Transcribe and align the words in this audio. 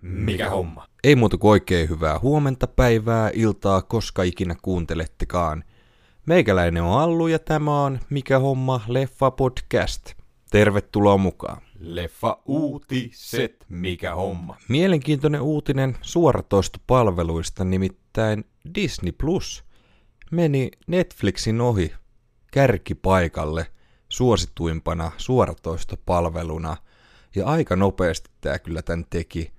Mikä 0.00 0.50
homma? 0.50 0.86
Ei 1.04 1.16
muuta 1.16 1.36
kuin 1.38 1.50
oikein 1.50 1.88
hyvää 1.88 2.18
huomenta, 2.18 2.66
päivää, 2.66 3.30
iltaa, 3.34 3.82
koska 3.82 4.22
ikinä 4.22 4.56
kuuntelettekaan. 4.62 5.64
Meikäläinen 6.26 6.82
on 6.82 7.00
Allu 7.00 7.26
ja 7.26 7.38
tämä 7.38 7.82
on 7.84 7.98
Mikä 8.10 8.38
homma 8.38 8.80
leffa 8.88 9.30
podcast. 9.30 10.14
Tervetuloa 10.50 11.16
mukaan. 11.16 11.62
Leffa 11.78 12.38
uutiset. 12.46 13.64
Mikä 13.68 14.14
homma? 14.14 14.56
Mielenkiintoinen 14.68 15.40
uutinen 15.40 15.96
suoratoistopalveluista, 16.00 17.64
nimittäin 17.64 18.44
Disney 18.74 19.12
Plus 19.12 19.64
meni 20.30 20.70
Netflixin 20.86 21.60
ohi 21.60 21.92
kärkipaikalle 22.52 23.66
suosituimpana 24.08 25.12
suoratoistopalveluna. 25.16 26.76
Ja 27.36 27.46
aika 27.46 27.76
nopeasti 27.76 28.30
tämä 28.40 28.58
kyllä 28.58 28.82
tämän 28.82 29.06
teki. 29.10 29.52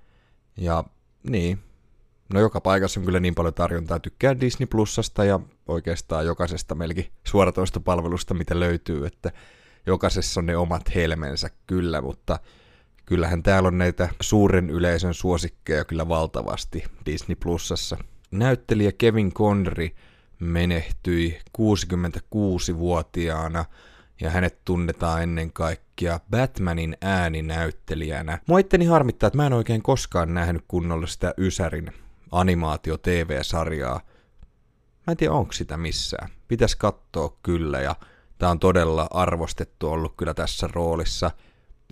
Ja 0.56 0.84
niin, 1.22 1.58
no 2.34 2.40
joka 2.40 2.60
paikassa 2.60 3.00
on 3.00 3.06
kyllä 3.06 3.20
niin 3.20 3.34
paljon 3.34 3.54
tarjontaa. 3.54 3.98
Tykkää 3.98 4.40
Disney 4.40 4.66
Plusasta 4.66 5.24
ja 5.24 5.40
oikeastaan 5.68 6.26
jokaisesta 6.26 6.74
melkein 6.74 7.12
suoratoistopalvelusta, 7.24 8.34
mitä 8.34 8.60
löytyy, 8.60 9.06
että 9.06 9.32
jokaisessa 9.86 10.40
on 10.40 10.46
ne 10.46 10.56
omat 10.56 10.94
helmensä 10.94 11.50
kyllä, 11.66 12.00
mutta 12.00 12.38
kyllähän 13.06 13.42
täällä 13.42 13.66
on 13.66 13.78
näitä 13.78 14.08
suuren 14.20 14.70
yleisön 14.70 15.14
suosikkeja 15.14 15.84
kyllä 15.84 16.08
valtavasti 16.08 16.84
Disney 17.06 17.36
Plusassa. 17.36 17.96
Näyttelijä 18.30 18.92
Kevin 18.92 19.32
Connery 19.32 19.90
menehtyi 20.40 21.38
66-vuotiaana 21.58 23.64
ja 24.20 24.30
hänet 24.30 24.64
tunnetaan 24.64 25.22
ennen 25.22 25.52
kaikkea 25.52 25.87
Batmanin 26.30 26.96
ääninäyttelijänä. 27.00 28.38
Mua 28.48 28.58
itteni 28.58 28.84
harmittaa, 28.84 29.26
että 29.26 29.36
mä 29.36 29.46
en 29.46 29.52
oikein 29.52 29.82
koskaan 29.82 30.34
nähnyt 30.34 30.64
kunnolla 30.68 31.06
sitä 31.06 31.34
Ysärin 31.38 31.92
animaatio-tv-sarjaa. 32.32 34.00
Mä 35.06 35.10
en 35.10 35.16
tiedä, 35.16 35.32
onko 35.32 35.52
sitä 35.52 35.76
missään. 35.76 36.28
Pitäisi 36.48 36.78
katsoa 36.78 37.36
kyllä, 37.42 37.80
ja 37.80 37.96
tää 38.38 38.50
on 38.50 38.58
todella 38.58 39.06
arvostettu 39.10 39.88
ollut 39.88 40.14
kyllä 40.16 40.34
tässä 40.34 40.68
roolissa. 40.72 41.30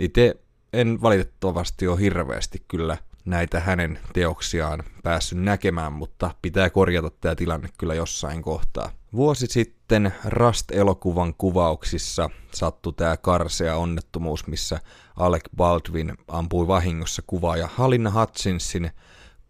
Itse 0.00 0.34
en 0.72 1.02
valitettavasti 1.02 1.88
ole 1.88 2.00
hirveästi 2.00 2.64
kyllä 2.68 2.96
näitä 3.24 3.60
hänen 3.60 3.98
teoksiaan 4.12 4.82
päässyt 5.02 5.38
näkemään, 5.38 5.92
mutta 5.92 6.34
pitää 6.42 6.70
korjata 6.70 7.10
tämä 7.10 7.34
tilanne 7.34 7.68
kyllä 7.78 7.94
jossain 7.94 8.42
kohtaa. 8.42 8.90
Vuosi 9.16 9.46
sitten 9.46 10.14
Rust-elokuvan 10.24 11.34
kuvauksissa 11.38 12.30
sattui 12.52 12.92
tämä 12.92 13.16
karsea 13.16 13.76
onnettomuus, 13.76 14.46
missä 14.46 14.80
Alec 15.16 15.44
Baldwin 15.56 16.14
ampui 16.28 16.66
vahingossa 16.66 17.22
kuvaaja 17.26 17.68
Halina 17.74 18.10
Hutchinsin 18.10 18.90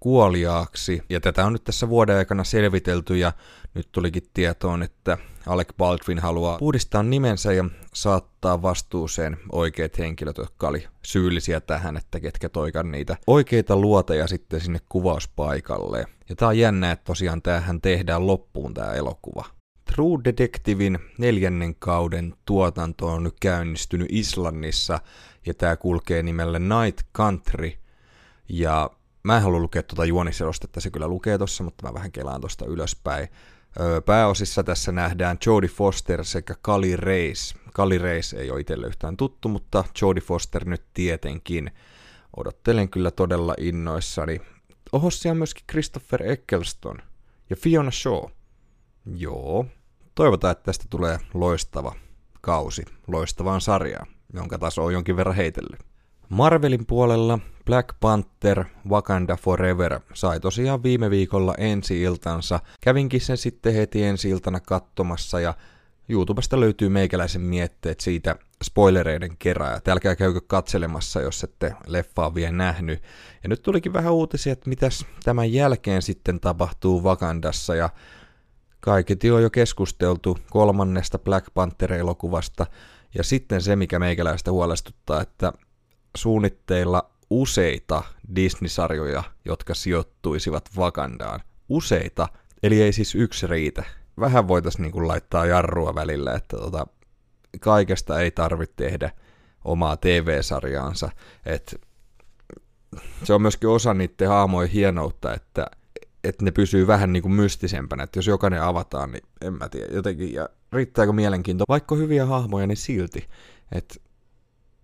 kuoliaaksi. 0.00 1.02
Ja 1.08 1.20
tätä 1.20 1.46
on 1.46 1.52
nyt 1.52 1.64
tässä 1.64 1.88
vuoden 1.88 2.16
aikana 2.16 2.44
selvitelty 2.44 3.16
ja 3.16 3.32
nyt 3.74 3.88
tulikin 3.92 4.22
tietoon, 4.34 4.82
että 4.82 5.18
Alec 5.46 5.68
Baldwin 5.76 6.18
haluaa 6.18 6.58
uudistaa 6.60 7.02
nimensä 7.02 7.52
ja 7.52 7.64
saattaa 7.94 8.62
vastuuseen 8.62 9.36
oikeat 9.52 9.98
henkilöt, 9.98 10.38
jotka 10.38 10.68
oli 10.68 10.86
syyllisiä 11.02 11.60
tähän, 11.60 11.96
että 11.96 12.20
ketkä 12.20 12.48
toikan 12.48 12.92
niitä 12.92 13.16
oikeita 13.26 13.76
luoteja 13.76 14.26
sitten 14.26 14.60
sinne 14.60 14.80
kuvauspaikalle. 14.88 16.04
Ja 16.28 16.36
tää 16.36 16.48
on 16.48 16.58
jännä, 16.58 16.92
että 16.92 17.04
tosiaan 17.04 17.42
tämähän 17.42 17.80
tehdään 17.80 18.26
loppuun 18.26 18.74
tämä 18.74 18.92
elokuva. 18.92 19.55
True 19.94 20.24
Detectivein 20.24 20.98
neljännen 21.18 21.74
kauden 21.74 22.34
tuotanto 22.44 23.06
on 23.06 23.22
nyt 23.22 23.36
käynnistynyt 23.40 24.08
Islannissa 24.10 24.98
ja 25.46 25.54
tämä 25.54 25.76
kulkee 25.76 26.22
nimellä 26.22 26.58
Night 26.58 27.06
Country. 27.14 27.72
Ja 28.48 28.90
mä 29.22 29.36
en 29.36 29.42
halua 29.42 29.58
lukea 29.58 29.82
tuota 29.82 30.04
juoniselostetta, 30.04 30.80
se 30.80 30.90
kyllä 30.90 31.08
lukee 31.08 31.38
tossa, 31.38 31.64
mutta 31.64 31.86
mä 31.86 31.94
vähän 31.94 32.12
kelaan 32.12 32.40
tosta 32.40 32.66
ylöspäin. 32.66 33.28
Pääosissa 34.06 34.64
tässä 34.64 34.92
nähdään 34.92 35.38
Jodie 35.46 35.70
Foster 35.70 36.24
sekä 36.24 36.54
Kali 36.62 36.96
Reis. 36.96 37.54
Kali 37.72 37.98
Reis 37.98 38.32
ei 38.32 38.50
ole 38.50 38.60
itselle 38.60 38.86
yhtään 38.86 39.16
tuttu, 39.16 39.48
mutta 39.48 39.84
Jodie 40.02 40.22
Foster 40.22 40.64
nyt 40.64 40.82
tietenkin. 40.94 41.70
Odottelen 42.36 42.88
kyllä 42.88 43.10
todella 43.10 43.54
innoissani. 43.58 44.40
Oho, 44.92 45.10
siellä 45.10 45.32
on 45.32 45.38
myöskin 45.38 45.64
Christopher 45.70 46.22
Eccleston 46.22 46.98
ja 47.50 47.56
Fiona 47.56 47.90
Shaw. 47.90 48.24
Joo, 49.16 49.66
toivotaan, 50.16 50.52
että 50.52 50.64
tästä 50.64 50.84
tulee 50.90 51.18
loistava 51.34 51.94
kausi, 52.40 52.84
loistavaan 53.06 53.60
sarjaan, 53.60 54.06
jonka 54.32 54.58
taso 54.58 54.84
on 54.84 54.92
jonkin 54.92 55.16
verran 55.16 55.36
heitellyt. 55.36 55.80
Marvelin 56.28 56.86
puolella 56.86 57.38
Black 57.64 57.88
Panther 58.00 58.64
Wakanda 58.88 59.36
Forever 59.36 60.00
sai 60.14 60.40
tosiaan 60.40 60.82
viime 60.82 61.10
viikolla 61.10 61.54
ensi-iltansa. 61.58 62.60
Kävinkin 62.80 63.20
sen 63.20 63.36
sitten 63.36 63.74
heti 63.74 64.04
ensi-iltana 64.04 64.60
katsomassa 64.60 65.40
ja 65.40 65.54
YouTubesta 66.08 66.60
löytyy 66.60 66.88
meikäläisen 66.88 67.40
mietteet 67.40 68.00
siitä 68.00 68.36
spoilereiden 68.64 69.36
kerran. 69.38 69.72
Ja 69.72 69.92
älkää 69.92 70.16
käykö 70.16 70.40
katselemassa, 70.46 71.20
jos 71.20 71.44
ette 71.44 71.74
leffaa 71.86 72.34
vielä 72.34 72.52
nähnyt. 72.52 73.02
Ja 73.42 73.48
nyt 73.48 73.62
tulikin 73.62 73.92
vähän 73.92 74.12
uutisia, 74.12 74.52
että 74.52 74.68
mitäs 74.68 75.06
tämän 75.24 75.52
jälkeen 75.52 76.02
sitten 76.02 76.40
tapahtuu 76.40 77.02
Wakandassa 77.04 77.74
ja 77.74 77.90
kaiketi 78.86 79.30
on 79.30 79.42
jo 79.42 79.50
keskusteltu 79.50 80.38
kolmannesta 80.50 81.18
Black 81.18 81.46
Panther-elokuvasta. 81.54 82.66
Ja 83.14 83.24
sitten 83.24 83.62
se, 83.62 83.76
mikä 83.76 83.98
meikäläistä 83.98 84.52
huolestuttaa, 84.52 85.20
että 85.20 85.52
suunnitteilla 86.16 87.10
useita 87.30 88.02
Disney-sarjoja, 88.36 89.22
jotka 89.44 89.74
sijoittuisivat 89.74 90.68
Wakandaan. 90.76 91.40
Useita, 91.68 92.28
eli 92.62 92.82
ei 92.82 92.92
siis 92.92 93.14
yksi 93.14 93.46
riitä. 93.46 93.84
Vähän 94.20 94.48
voitaisiin 94.48 94.82
niin 94.82 95.08
laittaa 95.08 95.46
jarrua 95.46 95.94
välillä, 95.94 96.34
että 96.34 96.56
tota, 96.56 96.86
kaikesta 97.60 98.20
ei 98.20 98.30
tarvitse 98.30 98.74
tehdä 98.76 99.10
omaa 99.64 99.96
TV-sarjaansa. 99.96 101.10
Et 101.46 101.80
se 103.24 103.34
on 103.34 103.42
myöskin 103.42 103.68
osa 103.68 103.94
niiden 103.94 104.28
haamojen 104.28 104.70
hienoutta, 104.70 105.34
että, 105.34 105.66
että 106.28 106.44
ne 106.44 106.50
pysyy 106.50 106.86
vähän 106.86 107.12
niin 107.12 107.22
kuin 107.22 107.32
mystisempänä, 107.32 108.02
että 108.02 108.18
jos 108.18 108.26
jokainen 108.26 108.62
avataan, 108.62 109.12
niin 109.12 109.22
en 109.40 109.52
mä 109.52 109.68
tiedä, 109.68 109.94
jotenkin, 109.94 110.32
ja 110.32 110.48
riittääkö 110.72 111.12
mielenkiinto, 111.12 111.64
vaikka 111.68 111.94
hyviä 111.94 112.26
hahmoja, 112.26 112.66
niin 112.66 112.76
silti, 112.76 113.28
että 113.72 113.94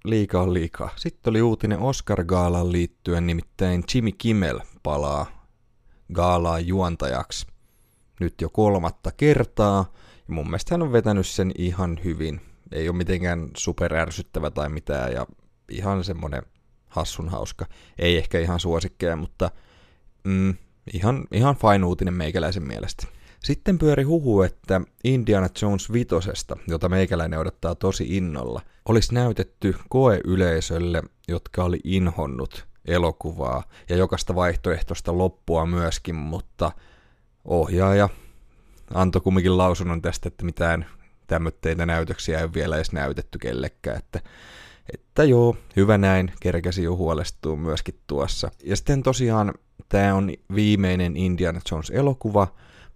liikaa 0.05 0.43
on 0.43 0.55
liikaa. 0.55 0.91
Sitten 0.97 1.31
oli 1.31 1.43
uutinen 1.43 1.79
Oscar-gaalan 1.79 2.73
liittyen, 2.73 3.27
nimittäin 3.27 3.85
Jimmy 3.95 4.13
Kimmel 4.13 4.61
palaa 4.83 5.47
gaalaa 6.13 6.61
juontajaksi 6.61 7.47
nyt 8.21 8.41
jo 8.41 8.49
kolmatta 8.51 9.13
kertaa. 9.17 9.93
Ja 10.29 10.35
mun 10.35 10.47
mielestä 10.47 10.75
hän 10.75 10.83
on 10.83 10.93
vetänyt 10.93 11.27
sen 11.27 11.53
ihan 11.59 12.01
hyvin. 12.05 12.41
Ei 12.73 12.89
ole 12.89 12.97
mitenkään 12.97 13.51
superärsyttävä 13.57 14.51
tai 14.51 14.69
mitään 14.69 15.13
ja 15.13 15.27
ihan 15.69 16.05
semmonen 16.05 16.43
hassun 16.89 17.29
hauska. 17.29 17.67
Ei 17.99 18.19
ehkä 18.19 18.41
ihan 18.41 18.61
suosikkeja, 18.61 19.17
mutta 19.17 19.51
mm, 20.25 20.55
ihan, 20.95 21.25
ihan 21.33 21.57
fine 21.57 21.85
uutinen 21.87 22.15
meikäläisen 22.15 22.63
mielestä. 22.63 23.07
Sitten 23.41 23.79
pyöri 23.79 24.03
huhu, 24.03 24.43
että 24.43 24.81
Indiana 25.05 25.49
Jones 25.63 25.93
vitosesta, 25.93 26.57
jota 26.69 26.89
meikäläinen 26.89 27.39
odottaa 27.39 27.75
tosi 27.75 28.17
innolla, 28.17 28.61
olisi 28.89 29.15
näytetty 29.15 29.75
koeyleisölle, 29.89 31.03
jotka 31.29 31.65
oli 31.65 31.81
inhonnut 31.85 32.67
elokuvaa 32.85 33.63
ja 33.89 33.97
jokaista 33.97 34.35
vaihtoehtoista 34.35 35.19
loppua 35.19 35.67
myöskin, 35.67 36.15
mutta 36.15 36.73
ohjaaja 37.45 38.09
antoi 38.95 39.21
kumminkin 39.21 39.59
lausunnon 39.59 40.03
tästä, 40.03 40.29
että 40.29 40.45
mitään 40.45 40.87
tämmöitteitä 41.27 41.87
näytöksiä 41.87 42.41
ei 42.41 42.53
vielä 42.55 42.77
edes 42.77 42.93
näytetty 42.93 43.39
kellekään, 43.39 43.97
että, 43.99 44.21
että 44.95 45.25
joo, 45.25 45.57
hyvä 45.77 45.99
näin, 45.99 46.33
kerkäsi 46.41 46.83
jo 46.83 46.97
huolestua 46.97 47.57
myöskin 47.57 48.01
tuossa. 48.07 48.51
Ja 48.65 48.77
sitten 48.77 49.03
tosiaan 49.03 49.55
tämä 49.93 50.15
on 50.15 50.33
viimeinen 50.55 51.17
Indiana 51.17 51.61
Jones 51.71 51.91
elokuva, 51.91 52.49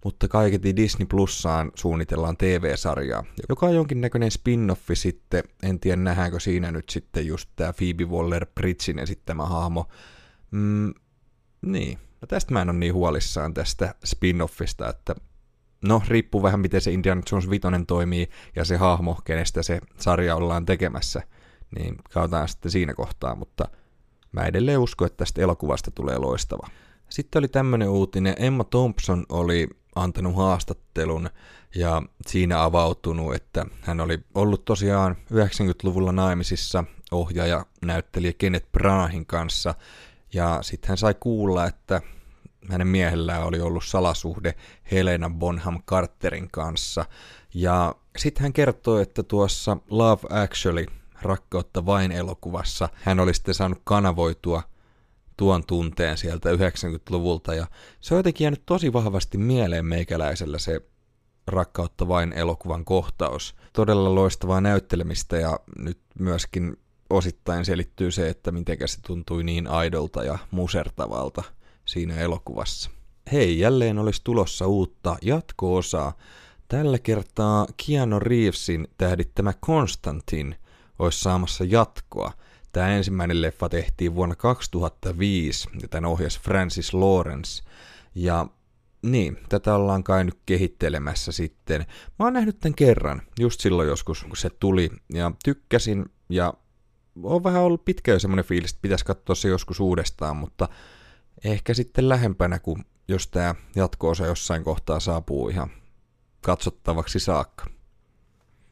mutta 0.03 0.27
kaiketi 0.27 0.75
Disney 0.75 1.05
Plussaan 1.05 1.71
suunnitellaan 1.75 2.37
TV-sarjaa, 2.37 3.23
joka 3.49 3.65
on 3.65 3.75
jonkinnäköinen 3.75 4.31
spin-offi 4.31 4.95
sitten, 4.95 5.43
en 5.63 5.79
tiedä 5.79 6.01
nähdäänkö 6.01 6.39
siinä 6.39 6.71
nyt 6.71 6.89
sitten 6.89 7.27
just 7.27 7.49
tämä 7.55 7.73
Phoebe 7.73 8.03
Waller-Bridgein 8.03 8.99
esittämä 8.99 9.45
hahmo. 9.45 9.87
Mm, 10.51 10.93
niin, 11.61 11.97
no 12.21 12.27
tästä 12.27 12.53
mä 12.53 12.61
en 12.61 12.69
ole 12.69 12.77
niin 12.77 12.93
huolissaan 12.93 13.53
tästä 13.53 13.95
spin-offista, 14.05 14.89
että 14.89 15.15
no 15.81 16.01
riippuu 16.07 16.43
vähän 16.43 16.59
miten 16.59 16.81
se 16.81 16.91
Indiana 16.91 17.21
Jones 17.31 17.49
5 17.49 17.67
toimii 17.87 18.29
ja 18.55 18.65
se 18.65 18.77
hahmo, 18.77 19.19
kenestä 19.25 19.63
se 19.63 19.81
sarja 19.97 20.35
ollaan 20.35 20.65
tekemässä, 20.65 21.21
niin 21.75 21.97
katsotaan 22.13 22.47
sitten 22.47 22.71
siinä 22.71 22.93
kohtaa, 22.93 23.35
mutta 23.35 23.67
mä 24.31 24.45
edelleen 24.45 24.79
usko, 24.79 25.05
että 25.05 25.17
tästä 25.17 25.41
elokuvasta 25.41 25.91
tulee 25.91 26.17
loistava. 26.17 26.67
Sitten 27.09 27.39
oli 27.39 27.47
tämmöinen 27.47 27.89
uutinen, 27.89 28.35
Emma 28.37 28.63
Thompson 28.63 29.25
oli 29.29 29.67
antanut 29.95 30.35
haastattelun 30.35 31.29
ja 31.75 32.01
siinä 32.27 32.63
avautunut, 32.63 33.35
että 33.35 33.65
hän 33.81 34.01
oli 34.01 34.19
ollut 34.35 34.65
tosiaan 34.65 35.15
90-luvulla 35.33 36.11
naimisissa 36.11 36.83
ohjaaja 37.11 37.65
näyttelijä 37.85 38.33
Kenneth 38.37 38.71
Branahin 38.71 39.25
kanssa. 39.25 39.75
Ja 40.33 40.59
sitten 40.61 40.87
hän 40.87 40.97
sai 40.97 41.15
kuulla, 41.19 41.65
että 41.65 42.01
hänen 42.69 42.87
miehellään 42.87 43.43
oli 43.43 43.59
ollut 43.59 43.85
salasuhde 43.85 44.55
Helena 44.91 45.29
Bonham 45.29 45.83
Carterin 45.83 46.47
kanssa. 46.51 47.05
Ja 47.53 47.95
sitten 48.17 48.43
hän 48.43 48.53
kertoi, 48.53 49.01
että 49.01 49.23
tuossa 49.23 49.77
Love 49.89 50.21
Actually, 50.29 50.85
rakkautta 51.21 51.85
vain 51.85 52.11
elokuvassa, 52.11 52.89
hän 52.93 53.19
oli 53.19 53.33
sitten 53.33 53.53
saanut 53.53 53.81
kanavoitua 53.83 54.63
tuon 55.37 55.63
tunteen 55.65 56.17
sieltä 56.17 56.49
90-luvulta. 56.51 57.53
Ja 57.53 57.67
se 58.01 58.13
on 58.13 58.19
jotenkin 58.19 58.45
jäänyt 58.45 58.63
tosi 58.65 58.93
vahvasti 58.93 59.37
mieleen 59.37 59.85
meikäläisellä 59.85 60.59
se 60.59 60.81
rakkautta 61.47 62.07
vain 62.07 62.33
elokuvan 62.33 62.85
kohtaus. 62.85 63.55
Todella 63.73 64.15
loistavaa 64.15 64.61
näyttelemistä 64.61 65.37
ja 65.37 65.59
nyt 65.77 65.99
myöskin 66.19 66.77
osittain 67.09 67.65
selittyy 67.65 68.11
se, 68.11 68.29
että 68.29 68.51
miten 68.51 68.77
se 68.85 69.01
tuntui 69.01 69.43
niin 69.43 69.67
aidolta 69.67 70.23
ja 70.23 70.37
musertavalta 70.51 71.43
siinä 71.85 72.15
elokuvassa. 72.15 72.89
Hei, 73.31 73.59
jälleen 73.59 73.99
olisi 73.99 74.21
tulossa 74.23 74.67
uutta 74.67 75.17
jatko-osaa. 75.21 76.13
Tällä 76.67 76.99
kertaa 76.99 77.67
Keanu 77.87 78.19
Reevesin 78.19 78.87
tähdittämä 78.97 79.53
Konstantin 79.59 80.55
olisi 80.99 81.19
saamassa 81.19 81.63
jatkoa. 81.63 82.31
Tämä 82.71 82.87
ensimmäinen 82.87 83.41
leffa 83.41 83.69
tehtiin 83.69 84.15
vuonna 84.15 84.35
2005 84.35 85.69
ja 85.81 85.87
tämän 85.87 86.09
ohjas 86.09 86.39
Francis 86.39 86.93
Lawrence. 86.93 87.63
Ja 88.15 88.47
niin, 89.01 89.37
tätä 89.49 89.75
ollaan 89.75 90.03
kai 90.03 90.23
nyt 90.23 90.39
kehittelemässä 90.45 91.31
sitten. 91.31 91.85
Mä 92.19 92.25
oon 92.25 92.33
nähnyt 92.33 92.59
tämän 92.59 92.75
kerran, 92.75 93.21
just 93.39 93.61
silloin 93.61 93.87
joskus, 93.87 94.23
kun 94.23 94.37
se 94.37 94.49
tuli, 94.49 94.89
ja 95.13 95.31
tykkäsin, 95.43 96.05
ja 96.29 96.53
on 97.23 97.43
vähän 97.43 97.61
ollut 97.61 97.85
pitkä 97.85 98.11
jo 98.11 98.19
semmoinen 98.19 98.45
fiilis, 98.45 98.71
että 98.71 98.81
pitäisi 98.81 99.05
katsoa 99.05 99.35
se 99.35 99.47
joskus 99.47 99.79
uudestaan, 99.79 100.37
mutta 100.37 100.69
ehkä 101.43 101.73
sitten 101.73 102.09
lähempänä, 102.09 102.59
kun 102.59 102.85
jos 103.07 103.27
tämä 103.27 103.55
jatko-osa 103.75 104.25
jossain 104.25 104.63
kohtaa 104.63 104.99
saapuu 104.99 105.49
ihan 105.49 105.69
katsottavaksi 106.41 107.19
saakka. 107.19 107.65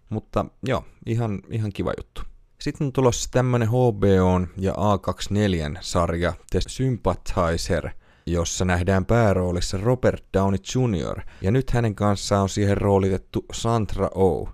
Mutta 0.10 0.46
joo, 0.64 0.86
ihan, 1.06 1.40
ihan 1.50 1.72
kiva 1.74 1.94
juttu. 1.98 2.22
Sitten 2.66 2.86
on 2.86 2.94
tulossa 2.94 3.30
tämmönen 3.32 3.68
HBO 3.68 4.48
ja 4.58 4.74
A24-sarja 4.74 6.34
The 6.52 6.60
Sympathizer– 6.68 7.90
jossa 8.26 8.66
nähdään 8.66 9.06
pääroolissa 9.06 9.78
Robert 9.78 10.24
Downey 10.34 10.60
Jr. 10.76 11.22
Ja 11.42 11.52
nyt 11.52 11.72
hänen 11.72 11.96
kanssaan 11.96 12.42
on 12.42 12.50
siihen 12.50 12.78
roolitettu 12.78 13.46
Sandra 13.54 14.10
Oh. 14.16 14.50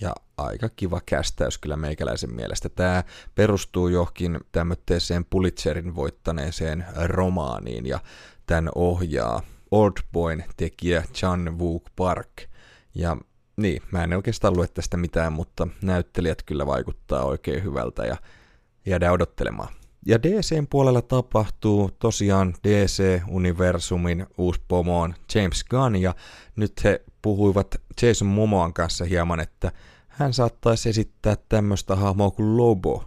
Ja 0.00 0.12
aika 0.36 0.68
kiva 0.68 1.00
kästäys 1.06 1.58
kyllä 1.58 1.76
meikäläisen 1.76 2.34
mielestä. 2.34 2.68
Tämä 2.68 3.04
perustuu 3.34 3.88
johonkin 3.88 4.40
tämmöiseen 4.52 5.24
Pulitzerin 5.24 5.94
voittaneeseen 5.94 6.84
romaaniin 7.04 7.86
ja 7.86 7.98
tämän 8.46 8.68
ohjaa 8.74 9.42
Oldboyn 9.70 10.44
tekijä 10.56 11.04
Chan 11.14 11.58
Wook 11.58 11.84
Park. 11.96 12.42
Ja 12.94 13.16
niin, 13.56 13.82
mä 13.92 14.04
en 14.04 14.12
oikeastaan 14.12 14.56
lue 14.56 14.68
tästä 14.68 14.96
mitään, 14.96 15.32
mutta 15.32 15.68
näyttelijät 15.82 16.42
kyllä 16.42 16.66
vaikuttaa 16.66 17.24
oikein 17.24 17.64
hyvältä 17.64 18.04
ja 18.04 18.16
jäädään 18.86 19.12
odottelemaan. 19.12 19.68
Ja 20.06 20.22
DCn 20.22 20.66
puolella 20.70 21.02
tapahtuu 21.02 21.90
tosiaan 21.98 22.54
DC-universumin 22.68 24.26
uusi 24.38 24.60
pomo 24.68 25.00
on 25.00 25.14
James 25.34 25.64
Gunn, 25.64 25.96
ja 25.96 26.14
nyt 26.56 26.84
he 26.84 27.02
puhuivat 27.22 27.80
Jason 28.02 28.28
Momoan 28.28 28.72
kanssa 28.72 29.04
hieman, 29.04 29.40
että 29.40 29.72
hän 30.08 30.32
saattaisi 30.32 30.88
esittää 30.88 31.36
tämmöistä 31.48 31.96
hahmoa 31.96 32.30
kuin 32.30 32.56
Lobo, 32.56 33.04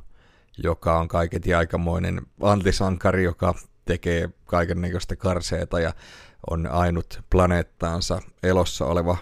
joka 0.63 0.99
on 0.99 1.07
kaiketi 1.07 1.53
aikamoinen 1.53 2.21
antisankari, 2.41 3.23
joka 3.23 3.53
tekee 3.85 4.29
kaikennäköistä 4.45 5.15
karseeta 5.15 5.79
ja 5.79 5.93
on 6.49 6.67
ainut 6.67 7.21
planeettaansa 7.29 8.21
elossa 8.43 8.85
oleva 8.85 9.17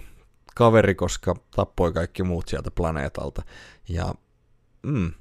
kaveri, 0.56 0.96
koska 0.96 1.36
tappoi 1.56 1.94
kaikki 1.94 2.24
muut 2.24 2.48
sieltä 2.48 2.72
planeetalta. 2.72 3.42
Ja 3.90 4.13
mm, 4.84 5.12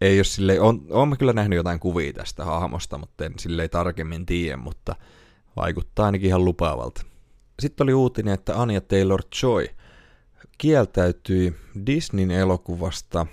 ei 0.00 0.18
ole 0.18 0.24
sille, 0.24 0.60
on, 0.60 0.86
on 0.90 1.08
mä 1.08 1.16
kyllä 1.16 1.32
nähnyt 1.32 1.56
jotain 1.56 1.80
kuvia 1.80 2.12
tästä 2.12 2.44
hahmosta, 2.44 2.98
mutta 2.98 3.24
en 3.24 3.32
silleen 3.38 3.70
tarkemmin 3.70 4.26
tiedä, 4.26 4.56
mutta 4.56 4.96
vaikuttaa 5.56 6.06
ainakin 6.06 6.28
ihan 6.28 6.44
lupaavalta. 6.44 7.02
Sitten 7.60 7.84
oli 7.84 7.94
uutinen, 7.94 8.34
että 8.34 8.60
Anya 8.60 8.80
Taylor-Joy 8.80 9.66
kieltäytyi 10.58 11.54
Disneyn 11.86 12.30
elokuvasta, 12.30 13.26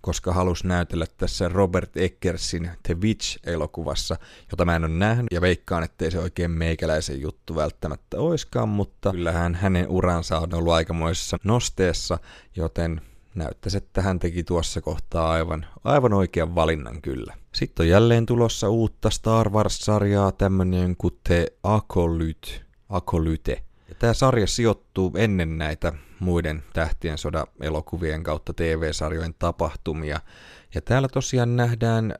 koska 0.00 0.32
halusi 0.32 0.66
näytellä 0.66 1.06
tässä 1.16 1.48
Robert 1.48 1.96
Eckersin 1.96 2.70
The 2.82 2.94
Witch-elokuvassa, 2.94 4.16
jota 4.50 4.64
mä 4.64 4.76
en 4.76 4.84
ole 4.84 4.92
nähnyt, 4.92 5.26
ja 5.32 5.40
veikkaan, 5.40 5.82
ettei 5.82 6.10
se 6.10 6.18
oikein 6.18 6.50
meikäläisen 6.50 7.20
juttu 7.20 7.54
välttämättä 7.54 8.20
oiskaan, 8.20 8.68
mutta 8.68 9.12
kyllähän 9.12 9.54
hänen 9.54 9.88
uransa 9.88 10.38
on 10.38 10.54
ollut 10.54 10.72
aikamoisessa 10.72 11.36
nosteessa, 11.44 12.18
joten 12.56 13.00
näyttäisi, 13.34 13.76
että 13.76 14.02
hän 14.02 14.18
teki 14.18 14.44
tuossa 14.44 14.80
kohtaa 14.80 15.30
aivan, 15.30 15.66
aivan 15.84 16.12
oikean 16.12 16.54
valinnan 16.54 17.02
kyllä. 17.02 17.34
Sitten 17.54 17.84
on 17.84 17.90
jälleen 17.90 18.26
tulossa 18.26 18.68
uutta 18.68 19.10
Star 19.10 19.48
Wars-sarjaa, 19.50 20.32
tämmönen 20.32 20.96
kuin 20.96 21.18
The 21.24 21.46
Acolyte. 21.62 22.48
Acolyte. 22.88 23.62
Tämä 23.98 24.14
sarja 24.14 24.46
sijoittuu 24.46 25.12
ennen 25.16 25.58
näitä 25.58 25.92
muiden 26.20 26.62
Tähtien 26.72 27.18
soda 27.18 27.46
elokuvien 27.60 28.22
kautta 28.22 28.52
TV-sarjojen 28.52 29.34
tapahtumia. 29.38 30.20
Ja 30.74 30.80
täällä 30.80 31.08
tosiaan 31.08 31.56
nähdään 31.56 32.14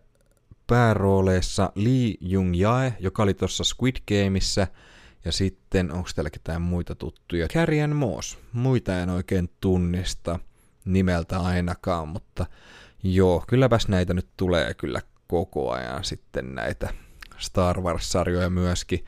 päärooleissa 0.67 1.73
Lee 1.75 2.15
Jung-jae, 2.21 2.93
joka 3.01 3.23
oli 3.23 3.35
tuossa 3.35 3.65
Squid 3.65 3.97
Gameissa, 4.09 4.67
ja 5.25 5.33
sitten, 5.33 5.93
onko 5.93 6.09
täällä 6.15 6.31
ketään 6.31 6.63
muita 6.63 6.95
tuttuja? 6.95 7.49
Carrie 7.49 7.87
Moss. 7.87 8.39
Muita 8.53 9.01
en 9.01 9.11
oikein 9.11 9.51
tunnista 9.61 10.39
nimeltä 10.85 11.41
ainakaan, 11.41 12.09
mutta 12.09 12.47
joo, 13.03 13.45
kylläpäs 13.49 13.89
näitä 13.89 14.15
nyt 14.15 14.29
tulee 14.37 14.75
kyllä 14.75 15.03
koko 15.27 15.71
ajan 15.71 16.05
sitten 16.05 16.55
näitä 16.55 16.89
Star 17.39 17.81
Wars-sarjoja 17.81 18.51
myöskin. 18.51 19.05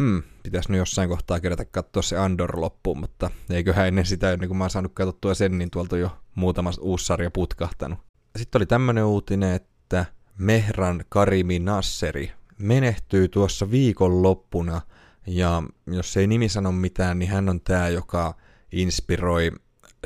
Hmm, 0.00 0.22
pitäisi 0.42 0.72
nyt 0.72 0.78
jossain 0.78 1.08
kohtaa 1.08 1.40
kerätä 1.40 1.64
katsoa 1.64 2.02
se 2.02 2.18
Andor 2.18 2.60
loppuun, 2.60 2.98
mutta 2.98 3.30
eiköhän 3.50 3.88
ennen 3.88 4.06
sitä, 4.06 4.32
ennen 4.32 4.48
kuin 4.48 4.58
mä 4.58 4.64
oon 4.64 4.70
saanut 4.70 4.92
katsottua 4.94 5.34
sen, 5.34 5.58
niin 5.58 5.70
tuolta 5.70 5.96
jo 5.96 6.18
muutama 6.34 6.70
uusi 6.80 7.06
sarja 7.06 7.30
putkahtanut. 7.30 7.98
Sitten 8.38 8.58
oli 8.58 8.66
tämmönen 8.66 9.04
uutinen, 9.04 9.54
että 9.54 10.04
Mehran 10.38 11.04
Karimi 11.08 11.58
Nasseri 11.58 12.32
menehtyy 12.58 13.28
tuossa 13.28 13.70
viikon 13.70 14.22
loppuna, 14.22 14.80
ja 15.26 15.62
jos 15.86 16.16
ei 16.16 16.26
nimi 16.26 16.48
sano 16.48 16.72
mitään, 16.72 17.18
niin 17.18 17.30
hän 17.30 17.48
on 17.48 17.60
tämä, 17.60 17.88
joka 17.88 18.34
inspiroi 18.72 19.52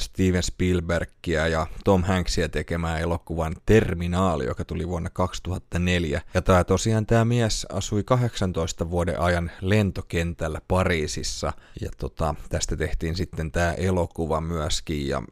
Steven 0.01 0.43
Spielbergia 0.43 1.49
ja 1.49 1.67
Tom 1.85 2.03
Hanksia 2.03 2.49
tekemään 2.49 3.01
elokuvan 3.01 3.55
Terminaali, 3.67 4.45
joka 4.45 4.65
tuli 4.65 4.89
vuonna 4.89 5.11
2004. 5.11 6.23
Ja 6.35 6.43
tämä 6.43 6.65
tosiaan 6.65 7.07
tämä 7.07 7.25
mies 7.25 7.67
asui 7.73 8.03
18 8.05 8.91
vuoden 8.91 9.21
ajan 9.21 9.51
lentokentällä 9.61 10.61
Pariisissa. 10.69 11.53
Ja 11.81 11.91
tota, 11.99 12.35
tästä 12.49 12.77
tehtiin 12.77 13.17
sitten 13.17 13.53
tämä 13.53 13.73
elokuva 13.73 14.41
myöskin. 14.41 15.09
Ja 15.09 15.23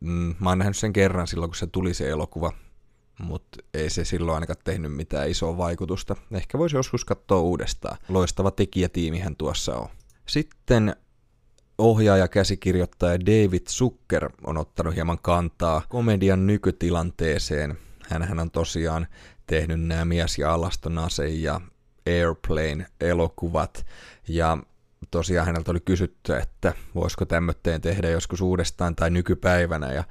mm, 0.00 0.34
mä 0.40 0.48
oon 0.48 0.58
nähnyt 0.58 0.76
sen 0.76 0.92
kerran 0.92 1.26
silloin, 1.26 1.50
kun 1.50 1.56
se 1.56 1.66
tuli 1.66 1.94
se 1.94 2.08
elokuva. 2.08 2.52
Mutta 3.18 3.58
ei 3.74 3.90
se 3.90 4.04
silloin 4.04 4.34
ainakaan 4.34 4.58
tehnyt 4.64 4.92
mitään 4.92 5.30
isoa 5.30 5.56
vaikutusta. 5.56 6.16
Ehkä 6.32 6.58
voisi 6.58 6.76
joskus 6.76 7.04
katsoa 7.04 7.40
uudestaan. 7.40 7.98
Loistava 8.08 8.50
tekijätiimihän 8.50 9.36
tuossa 9.36 9.76
on. 9.76 9.88
Sitten 10.26 10.96
ohjaaja 11.78 12.28
käsikirjoittaja 12.28 13.20
David 13.20 13.66
Zucker 13.68 14.30
on 14.46 14.56
ottanut 14.56 14.94
hieman 14.94 15.18
kantaa 15.22 15.82
komedian 15.88 16.46
nykytilanteeseen. 16.46 17.78
Hänhän 18.08 18.40
on 18.40 18.50
tosiaan 18.50 19.06
tehnyt 19.46 19.80
nämä 19.80 20.04
Mies 20.04 20.38
ja 20.38 20.54
Alastonase 20.54 21.28
ja 21.28 21.60
Airplane-elokuvat, 22.06 23.86
ja 24.28 24.58
tosiaan 25.10 25.46
häneltä 25.46 25.70
oli 25.70 25.80
kysytty, 25.80 26.36
että 26.36 26.74
voisiko 26.94 27.24
tämmötteen 27.24 27.80
tehdä 27.80 28.10
joskus 28.10 28.40
uudestaan 28.40 28.96
tai 28.96 29.10
nykypäivänä, 29.10 29.92
ja 29.92 30.04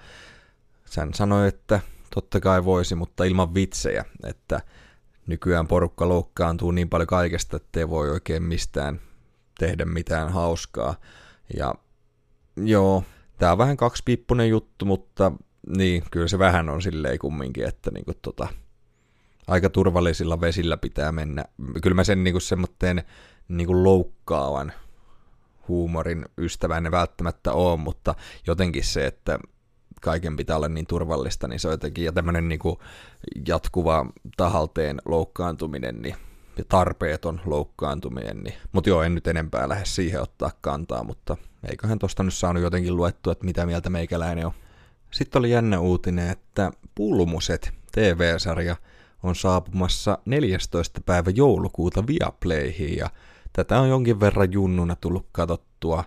hän 0.98 1.14
sanoi, 1.14 1.48
että 1.48 1.80
totta 2.16 2.40
kai 2.40 2.66
voisi, 2.66 2.96
mutta 2.96 3.24
ilman 3.24 3.54
vitsejä, 3.54 4.06
että 4.24 4.62
nykyään 5.28 5.68
porukka 5.68 6.10
loukkaantuu 6.10 6.72
niin 6.72 6.90
paljon 6.90 7.08
kaikesta, 7.08 7.58
ettei 7.58 7.90
voi 7.90 8.10
oikein 8.10 8.44
mistään 8.44 9.02
tehdä 9.60 9.86
mitään 9.86 10.30
hauskaa. 10.30 10.96
Ja 11.58 11.74
joo, 12.58 13.04
tää 13.38 13.52
on 13.52 13.58
vähän 13.58 13.78
kaksipiippunen 13.78 14.50
juttu, 14.50 14.86
mutta 14.86 15.32
niin, 15.78 16.04
kyllä 16.12 16.28
se 16.28 16.40
vähän 16.40 16.70
on 16.70 16.82
silleen 16.82 17.20
kumminkin, 17.20 17.68
että 17.68 17.92
niinku 17.92 18.14
tota, 18.22 18.48
aika 19.48 19.70
turvallisilla 19.70 20.42
vesillä 20.42 20.78
pitää 20.78 21.12
mennä. 21.12 21.46
Kyllä 21.84 21.96
mä 21.96 22.04
sen 22.04 22.24
niinku 22.24 22.40
semmoitteen 22.40 23.04
niinku 23.48 23.84
loukkaavan 23.84 24.74
huumorin 25.68 26.26
ystävänne 26.38 26.92
välttämättä 26.92 27.54
on, 27.54 27.80
mutta 27.80 28.16
jotenkin 28.48 28.84
se, 28.84 29.06
että 29.06 29.40
kaiken 30.02 30.36
pitää 30.36 30.56
olla 30.56 30.70
niin 30.70 30.88
turvallista, 30.88 31.48
niin 31.48 31.60
se 31.60 31.68
on 31.68 31.74
jotenkin, 31.74 32.06
ja 32.06 32.12
tämmöinen 32.12 32.48
niin 32.48 32.60
jatkuva 33.48 34.06
tahalteen 34.38 35.02
loukkaantuminen, 35.06 36.02
niin 36.02 36.16
ja 36.58 36.64
tarpeeton 36.70 37.42
loukkaantuminen, 37.46 38.38
niin, 38.38 38.56
mutta 38.72 38.90
joo, 38.90 39.04
en 39.04 39.16
nyt 39.16 39.28
enempää 39.28 39.70
lähde 39.70 39.86
siihen 39.86 40.22
ottaa 40.22 40.52
kantaa, 40.62 41.04
mutta 41.04 41.38
eiköhän 41.70 42.00
tosta 42.00 42.24
nyt 42.24 42.34
saanut 42.34 42.64
jotenkin 42.64 42.96
luettua, 42.96 43.32
että 43.32 43.46
mitä 43.46 43.66
mieltä 43.66 43.90
meikäläinen 43.90 44.46
on. 44.46 44.52
Sitten 45.12 45.40
oli 45.40 45.52
jännä 45.52 45.80
uutinen, 45.80 46.30
että 46.30 46.72
Pulmuset 46.96 47.72
TV-sarja 47.92 48.76
on 49.24 49.36
saapumassa 49.36 50.18
14. 50.26 51.02
päivä 51.06 51.32
joulukuuta 51.36 52.08
Viaplayhin 52.08 52.98
ja 52.98 53.10
tätä 53.54 53.80
on 53.80 53.90
jonkin 53.90 54.20
verran 54.20 54.52
junnuna 54.52 54.96
tullut 54.96 55.28
katsottua. 55.32 56.04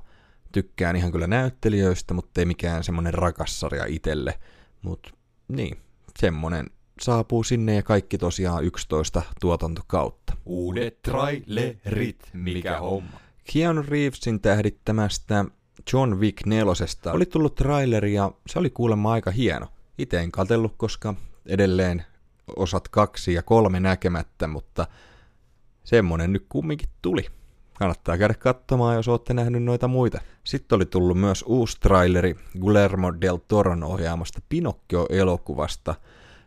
Tykkään 0.52 0.96
ihan 0.96 1.12
kyllä 1.12 1.26
näyttelijöistä, 1.26 2.14
mutta 2.14 2.40
ei 2.40 2.44
mikään 2.44 2.84
semmonen 2.84 3.14
rakas 3.14 3.60
sarja 3.60 3.84
itelle. 3.86 4.38
Mutta 4.82 5.10
niin, 5.48 5.78
semmonen 6.18 6.66
saapuu 7.02 7.44
sinne 7.44 7.74
ja 7.74 7.82
kaikki 7.82 8.18
tosiaan 8.18 8.64
11 8.64 9.22
tuotantokautta. 9.40 10.36
Uudet 10.46 11.02
trailerit, 11.02 12.30
mikä 12.32 12.78
homma. 12.78 13.20
Keanu 13.52 13.82
Reevesin 13.88 14.40
tähdittämästä 14.40 15.44
John 15.92 16.14
Wick 16.14 16.46
nelosesta 16.46 17.12
oli 17.12 17.26
tullut 17.26 17.54
traileri 17.54 18.14
ja 18.14 18.32
se 18.46 18.58
oli 18.58 18.70
kuulemma 18.70 19.12
aika 19.12 19.30
hieno. 19.30 19.66
Itse 19.98 20.20
en 20.20 20.32
katsellut, 20.32 20.74
koska 20.76 21.14
edelleen 21.46 22.04
osat 22.56 22.88
kaksi 22.88 23.34
ja 23.34 23.42
kolme 23.42 23.80
näkemättä, 23.80 24.46
mutta 24.46 24.86
semmonen 25.84 26.32
nyt 26.32 26.46
kumminkin 26.48 26.88
tuli. 27.02 27.26
Kannattaa 27.78 28.18
käydä 28.18 28.34
katsomaan, 28.34 28.96
jos 28.96 29.08
olette 29.08 29.34
nähnyt 29.34 29.62
noita 29.62 29.88
muita. 29.88 30.20
Sitten 30.44 30.76
oli 30.76 30.86
tullut 30.86 31.18
myös 31.18 31.44
uusi 31.46 31.76
traileri 31.80 32.36
Guillermo 32.60 33.12
del 33.20 33.38
Toron 33.48 33.84
ohjaamasta 33.84 34.40
Pinocchio-elokuvasta, 34.48 35.94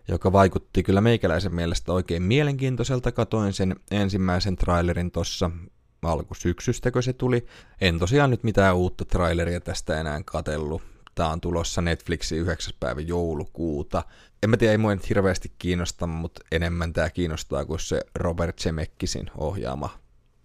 joka 0.07 0.31
vaikutti 0.31 0.83
kyllä 0.83 1.01
meikäläisen 1.01 1.55
mielestä 1.55 1.93
oikein 1.93 2.24
mielenkiintoiselta. 2.24 3.12
Katoin 3.12 3.53
sen 3.53 3.75
ensimmäisen 3.91 4.55
trailerin 4.55 5.12
tossa 5.12 5.51
alkusyksystä, 6.01 6.91
kun 6.91 7.03
se 7.03 7.13
tuli. 7.13 7.45
En 7.81 8.00
tosiaan 8.00 8.29
nyt 8.29 8.43
mitään 8.43 8.75
uutta 8.75 9.05
traileria 9.05 9.60
tästä 9.60 10.00
enää 10.00 10.22
katellut. 10.25 10.81
Tää 11.15 11.27
on 11.27 11.41
tulossa 11.41 11.81
Netflixin 11.81 12.39
9. 12.39 12.74
päivä 12.79 13.01
joulukuuta. 13.01 14.03
En 14.43 14.50
mä 14.50 14.57
tiedä, 14.57 14.72
ei 14.72 14.77
mua 14.77 14.95
nyt 14.95 15.10
hirveästi 15.10 15.51
kiinnosta, 15.57 16.07
mutta 16.07 16.41
enemmän 16.51 16.93
tää 16.93 17.10
kiinnostaa 17.10 17.65
kuin 17.65 17.79
se 17.79 18.01
Robert 18.15 18.57
Zemeckisen 18.60 19.31
ohjaama 19.38 19.89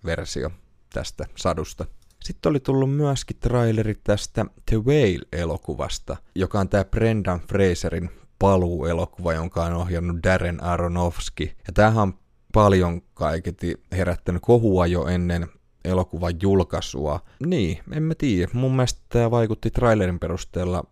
versio 0.05 0.51
tästä 0.93 1.27
sadusta. 1.37 1.85
Sitten 2.25 2.51
oli 2.51 2.61
tullut 2.61 2.95
myöskin 2.95 3.37
traileri 3.41 3.95
tästä 4.05 4.47
The 4.67 4.77
Whale-elokuvasta, 4.77 6.17
joka 6.35 6.61
on 6.61 6.69
tämä 6.69 6.85
Brendan 6.85 7.41
Fraserin 7.41 8.11
paluu-elokuva, 8.39 9.33
jonka 9.33 9.65
on 9.65 9.73
ohjannut 9.73 10.17
Darren 10.23 10.63
Aronofsky. 10.63 11.45
Ja 11.45 11.73
tämähän 11.75 12.03
on 12.03 12.15
paljon 12.53 13.03
kaiketi 13.15 13.75
herättänyt 13.93 14.43
kohua 14.43 14.87
jo 14.87 15.07
ennen 15.07 15.49
elokuvan 15.85 16.35
julkaisua. 16.43 17.21
Niin, 17.47 17.79
en 17.93 18.03
mä 18.03 18.15
tiedä. 18.15 18.51
Mun 18.53 18.77
mielestä 18.77 19.01
tämä 19.09 19.31
vaikutti 19.31 19.71
trailerin 19.71 20.19
perusteella 20.19 20.85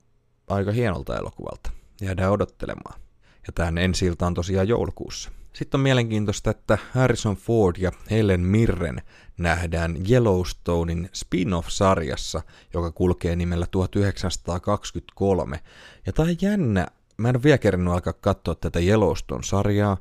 aika 0.48 0.72
hienolta 0.72 1.16
elokuvalta. 1.16 1.70
Jäädään 2.00 2.32
odottelemaan. 2.32 3.00
Ja 3.46 3.52
tämän 3.52 3.78
ensi 3.78 4.12
on 4.22 4.34
tosiaan 4.34 4.68
joulukuussa. 4.68 5.30
Sitten 5.52 5.78
on 5.78 5.82
mielenkiintoista, 5.82 6.50
että 6.50 6.78
Harrison 6.92 7.36
Ford 7.36 7.76
ja 7.78 7.92
Helen 8.10 8.40
Mirren 8.40 9.02
nähdään 9.38 9.96
Yellowstonein 10.10 11.10
spin-off-sarjassa, 11.12 12.42
joka 12.74 12.90
kulkee 12.92 13.36
nimellä 13.36 13.66
1923. 13.70 15.60
Ja 16.06 16.12
tämä 16.12 16.28
on 16.28 16.36
jännä. 16.40 16.86
Mä 17.16 17.28
en 17.28 17.36
ole 17.36 17.42
vielä 17.42 17.58
kerännyt 17.58 17.92
alkaa 17.94 18.12
katsoa 18.12 18.54
tätä 18.54 18.78
Yellowstone-sarjaa, 18.78 19.96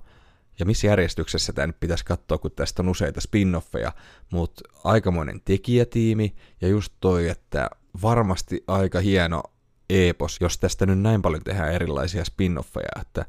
ja 0.60 0.66
missä 0.66 0.88
järjestyksessä 0.88 1.54
tämä 1.54 1.68
nyt 1.68 1.80
pitäisi 1.80 2.06
katsoa, 2.06 2.38
kun 2.38 2.52
tästä 2.52 2.82
on 2.82 2.90
useita 2.90 3.22
spin-offeja, 3.22 3.92
mutta 4.32 4.62
aikamoinen 4.84 5.42
tekijätiimi, 5.46 6.36
ja 6.62 6.68
just 6.68 6.94
toi, 7.00 7.30
että 7.30 7.70
varmasti 8.02 8.64
aika 8.68 9.00
hieno 9.00 9.44
epos, 9.90 10.38
jos 10.42 10.58
tästä 10.58 10.86
nyt 10.86 11.00
näin 11.00 11.22
paljon 11.22 11.44
tehdään 11.44 11.74
erilaisia 11.74 12.24
spin-offeja, 12.24 13.02
että 13.02 13.26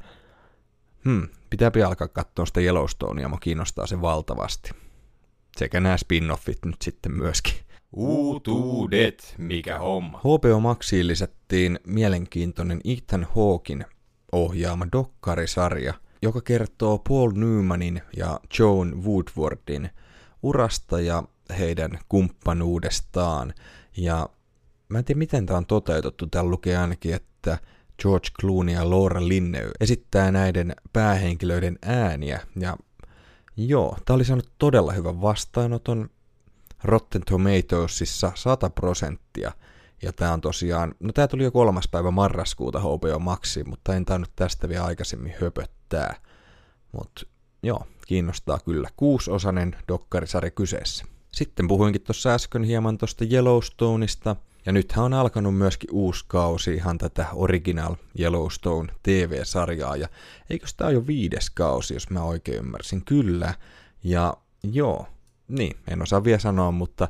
hmm, 1.05 1.27
pitää 1.49 1.71
pian 1.71 1.89
alkaa 1.89 2.07
katsoa 2.07 2.45
sitä 2.45 2.59
Yellowstonea, 2.59 3.29
mua 3.29 3.39
kiinnostaa 3.39 3.87
se 3.87 4.01
valtavasti. 4.01 4.71
Sekä 5.57 5.79
nämä 5.79 5.97
spin-offit 5.97 6.59
nyt 6.65 6.81
sitten 6.81 7.11
myöskin. 7.11 7.66
Uutuudet, 7.99 9.35
mikä 9.37 9.79
homma. 9.79 10.19
HBO 10.19 10.59
Maxiin 10.59 11.07
lisättiin 11.07 11.79
mielenkiintoinen 11.87 12.81
Ethan 12.85 13.27
Hawkin 13.35 13.85
ohjaama 14.31 14.87
dokkarisarja– 14.91 15.93
joka 16.21 16.41
kertoo 16.41 16.97
Paul 16.97 17.31
Newmanin 17.35 18.01
ja 18.17 18.39
Joan 18.59 19.03
Woodwardin 19.03 19.89
urasta 20.43 21.01
ja 21.01 21.23
heidän 21.59 21.99
kumppanuudestaan. 22.09 23.53
Ja 23.97 24.29
mä 24.89 24.97
en 24.97 25.05
tiedä, 25.05 25.19
miten 25.19 25.45
tämä 25.45 25.57
on 25.57 25.65
toteutettu. 25.65 26.27
Täällä 26.27 26.51
lukee 26.51 26.77
ainakin, 26.77 27.13
että 27.13 27.57
George 28.01 28.27
Clooney 28.41 28.75
ja 28.75 28.89
Laura 28.89 29.27
Linney 29.27 29.71
esittää 29.79 30.31
näiden 30.31 30.75
päähenkilöiden 30.93 31.79
ääniä. 31.81 32.39
Ja 32.59 32.77
joo, 33.57 33.97
tämä 34.05 34.15
oli 34.15 34.25
saanut 34.25 34.51
todella 34.57 34.91
hyvän 34.91 35.21
vastaanoton. 35.21 36.09
Rotten 36.83 37.21
Tomatoesissa 37.21 38.31
100 38.35 38.69
prosenttia. 38.69 39.51
Ja 40.01 40.13
tämä 40.13 40.33
on 40.33 40.41
tosiaan, 40.41 40.95
no 40.99 41.13
tämä 41.13 41.27
tuli 41.27 41.43
jo 41.43 41.51
kolmas 41.51 41.87
päivä 41.87 42.11
marraskuuta 42.11 42.79
HBO 42.79 43.19
Maxi, 43.19 43.63
mutta 43.63 43.95
en 43.95 44.05
tainnut 44.05 44.31
tästä 44.35 44.69
vielä 44.69 44.85
aikaisemmin 44.85 45.35
höpöttää. 45.41 46.15
Mutta 46.91 47.21
joo, 47.63 47.87
kiinnostaa 48.07 48.59
kyllä. 48.65 48.89
Kuusosainen 48.97 49.75
dokkarisarja 49.87 50.51
kyseessä. 50.51 51.05
Sitten 51.31 51.67
puhuinkin 51.67 52.01
tuossa 52.01 52.33
äsken 52.33 52.63
hieman 52.63 52.97
tuosta 52.97 53.25
Yellowstoneista, 53.31 54.35
ja 54.65 54.71
nythän 54.71 55.05
on 55.05 55.13
alkanut 55.13 55.55
myöskin 55.55 55.89
uusi 55.91 56.25
kausi 56.27 56.73
ihan 56.73 56.97
tätä 56.97 57.25
Original 57.33 57.95
Yellowstone 58.19 58.93
TV-sarjaa, 59.03 59.95
ja 59.95 60.07
eikö 60.49 60.67
tämä 60.77 60.91
jo 60.91 61.07
viides 61.07 61.49
kausi, 61.49 61.93
jos 61.93 62.09
mä 62.09 62.23
oikein 62.23 62.57
ymmärsin? 62.57 63.05
Kyllä, 63.05 63.53
ja 64.03 64.33
joo, 64.63 65.07
niin, 65.47 65.77
en 65.87 66.01
osaa 66.01 66.23
vielä 66.23 66.39
sanoa, 66.39 66.71
mutta 66.71 67.07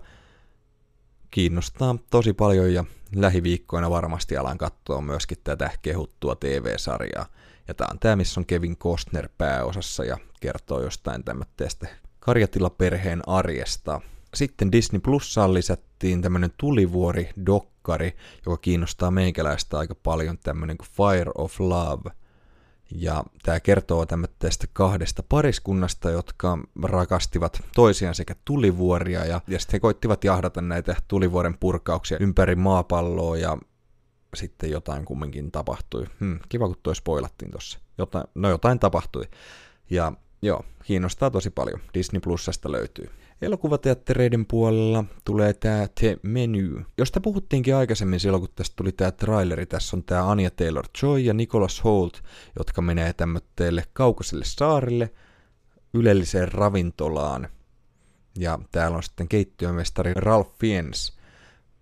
kiinnostaa 1.31 1.95
tosi 2.09 2.33
paljon 2.33 2.73
ja 2.73 2.83
lähiviikkoina 3.15 3.89
varmasti 3.89 4.37
alan 4.37 4.57
katsoa 4.57 5.01
myöskin 5.01 5.37
tätä 5.43 5.71
kehuttua 5.81 6.35
TV-sarjaa. 6.35 7.25
Ja 7.67 7.73
tää 7.73 7.87
on 7.91 7.99
tää, 7.99 8.15
missä 8.15 8.39
on 8.39 8.45
Kevin 8.45 8.77
Costner 8.77 9.29
pääosassa 9.37 10.05
ja 10.05 10.17
kertoo 10.41 10.81
jostain 10.81 11.23
tämmöistä 11.23 11.87
karjatilaperheen 12.19 13.21
arjesta. 13.27 14.01
Sitten 14.33 14.71
Disney 14.71 14.99
Plussaan 14.99 15.53
lisättiin 15.53 16.21
tämmönen 16.21 16.51
tulivuori-dokkari, 16.57 18.15
joka 18.45 18.57
kiinnostaa 18.57 19.11
meikäläistä 19.11 19.77
aika 19.77 19.95
paljon, 19.95 20.37
tämmönen 20.37 20.77
kuin 20.77 20.89
Fire 20.91 21.31
of 21.37 21.59
Love– 21.59 22.11
ja 22.91 23.23
tämä 23.43 23.59
kertoo 23.59 24.05
tästä 24.39 24.67
kahdesta 24.73 25.23
pariskunnasta, 25.29 26.09
jotka 26.09 26.57
rakastivat 26.83 27.61
toisiaan 27.75 28.15
sekä 28.15 28.35
tulivuoria 28.45 29.25
ja, 29.25 29.41
ja 29.47 29.59
sitten 29.59 29.73
he 29.73 29.79
koittivat 29.79 30.23
jahdata 30.23 30.61
näitä 30.61 30.95
tulivuoren 31.07 31.57
purkauksia 31.57 32.17
ympäri 32.21 32.55
maapalloa 32.55 33.37
ja 33.37 33.57
sitten 34.35 34.71
jotain 34.71 35.05
kumminkin 35.05 35.51
tapahtui. 35.51 36.05
Hmm, 36.19 36.39
kiva, 36.49 36.67
kun 36.67 36.77
toi 36.83 36.95
spoilattiin 36.95 37.51
tossa. 37.51 37.79
Jotain, 37.97 38.25
no 38.35 38.49
jotain 38.49 38.79
tapahtui. 38.79 39.23
Ja 39.89 40.13
joo, 40.41 40.65
kiinnostaa 40.83 41.31
tosi 41.31 41.49
paljon. 41.49 41.79
Disney 41.93 42.19
Plusasta 42.19 42.71
löytyy. 42.71 43.09
Elokuvateattereiden 43.41 44.45
puolella 44.45 45.03
tulee 45.25 45.53
tämä 45.53 45.87
The 45.99 46.17
Menu, 46.23 46.81
josta 46.97 47.21
puhuttiinkin 47.21 47.75
aikaisemmin 47.75 48.19
silloin, 48.19 48.41
kun 48.41 48.49
tästä 48.55 48.75
tuli 48.75 48.91
tämä 48.91 49.11
traileri. 49.11 49.65
Tässä 49.65 49.97
on 49.97 50.03
tämä 50.03 50.29
Anya 50.31 50.49
Taylor-Joy 50.49 51.19
ja 51.19 51.33
Nicholas 51.33 51.83
Holt, 51.83 52.23
jotka 52.57 52.81
menee 52.81 53.13
tämmötteelle 53.13 53.83
kaukaiselle 53.93 54.45
saarille, 54.45 55.13
ylelliseen 55.93 56.51
ravintolaan. 56.51 57.49
Ja 58.39 58.59
täällä 58.71 58.97
on 58.97 59.03
sitten 59.03 59.27
keittiömestari 59.27 60.13
Ralph 60.15 60.51
Fiennes 60.59 61.17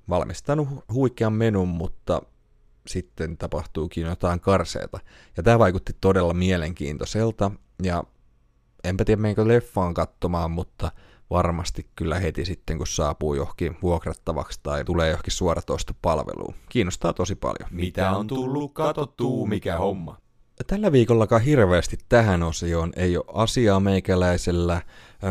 valmistanut 0.10 0.68
huikean 0.94 1.34
menun, 1.34 1.68
mutta 1.68 2.22
sitten 2.88 3.38
tapahtuukin 3.38 4.06
jotain 4.06 4.40
karseeta. 4.40 5.00
Ja 5.38 5.44
tämä 5.44 5.60
vaikutti 5.60 5.96
todella 6.02 6.34
mielenkiintoiselta, 6.34 7.52
ja 7.84 8.04
enpä 8.84 9.06
tiedä 9.06 9.22
menkö 9.22 9.48
leffaan 9.48 9.94
katsomaan, 9.94 10.52
mutta 10.52 10.92
varmasti 11.30 11.90
kyllä 11.96 12.20
heti 12.20 12.46
sitten, 12.46 12.78
kun 12.78 12.88
saapuu 12.88 13.34
johonkin 13.34 13.78
vuokrattavaksi 13.82 14.60
tai 14.64 14.86
tulee 14.86 15.10
johonkin 15.10 15.34
suoratoistopalveluun. 15.34 16.56
Kiinnostaa 16.70 17.14
tosi 17.14 17.36
paljon. 17.36 17.70
Mitä 17.72 18.12
on 18.12 18.28
tullut 18.28 18.74
katottuu, 18.74 19.48
mikä 19.48 19.78
homma? 19.78 20.18
Tällä 20.68 20.92
viikollakaan 20.92 21.42
hirveästi 21.42 21.98
tähän 22.10 22.44
osioon 22.44 22.94
ei 22.96 23.18
ole 23.18 23.26
asiaa 23.34 23.80
meikäläisellä. 23.80 24.82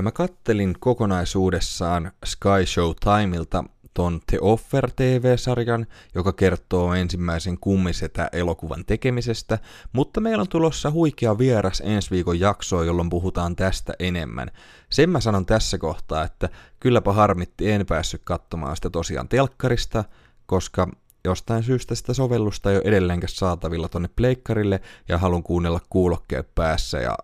Mä 0.03 0.13
kattelin 0.13 0.75
kokonaisuudessaan 0.81 2.13
Sky 2.25 2.67
Show 2.67 2.91
Timeilta 3.05 3.65
ton 3.95 4.21
The 4.27 4.39
Offer 4.41 4.91
TV-sarjan, 4.97 5.87
joka 6.15 6.33
kertoo 6.33 6.95
ensimmäisen 6.95 7.59
kummisetä 7.59 8.29
elokuvan 8.33 8.85
tekemisestä, 8.85 9.59
mutta 9.93 10.21
meillä 10.21 10.41
on 10.41 10.49
tulossa 10.49 10.91
huikea 10.91 11.39
vieras 11.39 11.83
ensi 11.85 12.11
viikon 12.11 12.41
jaksoa, 12.41 12.85
jolloin 12.85 13.11
puhutaan 13.11 13.57
tästä 13.57 13.93
enemmän. 13.99 14.51
Sen 14.91 15.11
mä 15.11 15.21
sanon 15.21 15.47
tässä 15.47 15.79
kohtaa, 15.79 16.25
että 16.25 16.49
kylläpä 16.81 17.13
harmitti, 17.13 17.71
en 17.71 17.87
päässyt 17.87 18.21
katsomaan 18.25 18.77
sitä 18.77 18.91
tosiaan 18.91 19.29
telkkarista, 19.29 20.05
koska 20.47 20.89
jostain 21.25 21.63
syystä 21.63 21.95
sitä 21.95 22.15
sovellusta 22.15 22.71
ei 22.71 22.77
ole 22.77 22.85
edelleenkään 22.85 23.29
saatavilla 23.29 23.89
tonne 23.89 24.09
pleikkarille 24.17 24.81
ja 25.09 25.19
haluan 25.19 25.43
kuunnella 25.43 25.81
kuulokkeen 25.91 26.45
päässä 26.55 26.99
ja 26.99 27.19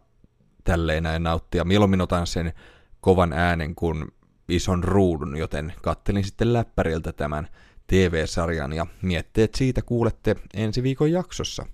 tälleen 0.64 1.02
näin 1.02 1.22
nauttia. 1.22 1.64
Mieluummin 1.64 2.00
otan 2.00 2.26
sen 2.26 2.52
kovan 3.00 3.32
äänen 3.32 3.74
kuin 3.74 4.12
ison 4.50 4.84
ruudun, 4.84 5.36
joten 5.36 5.72
kattelin 5.82 6.24
sitten 6.24 6.52
läppäriltä 6.52 7.12
tämän 7.12 7.48
TV-sarjan 7.86 8.72
ja 8.72 8.86
mietteet 9.02 9.54
siitä 9.54 9.82
kuulette 9.82 10.36
ensi 10.54 10.82
viikon 10.82 11.12
jaksossa. 11.12 11.66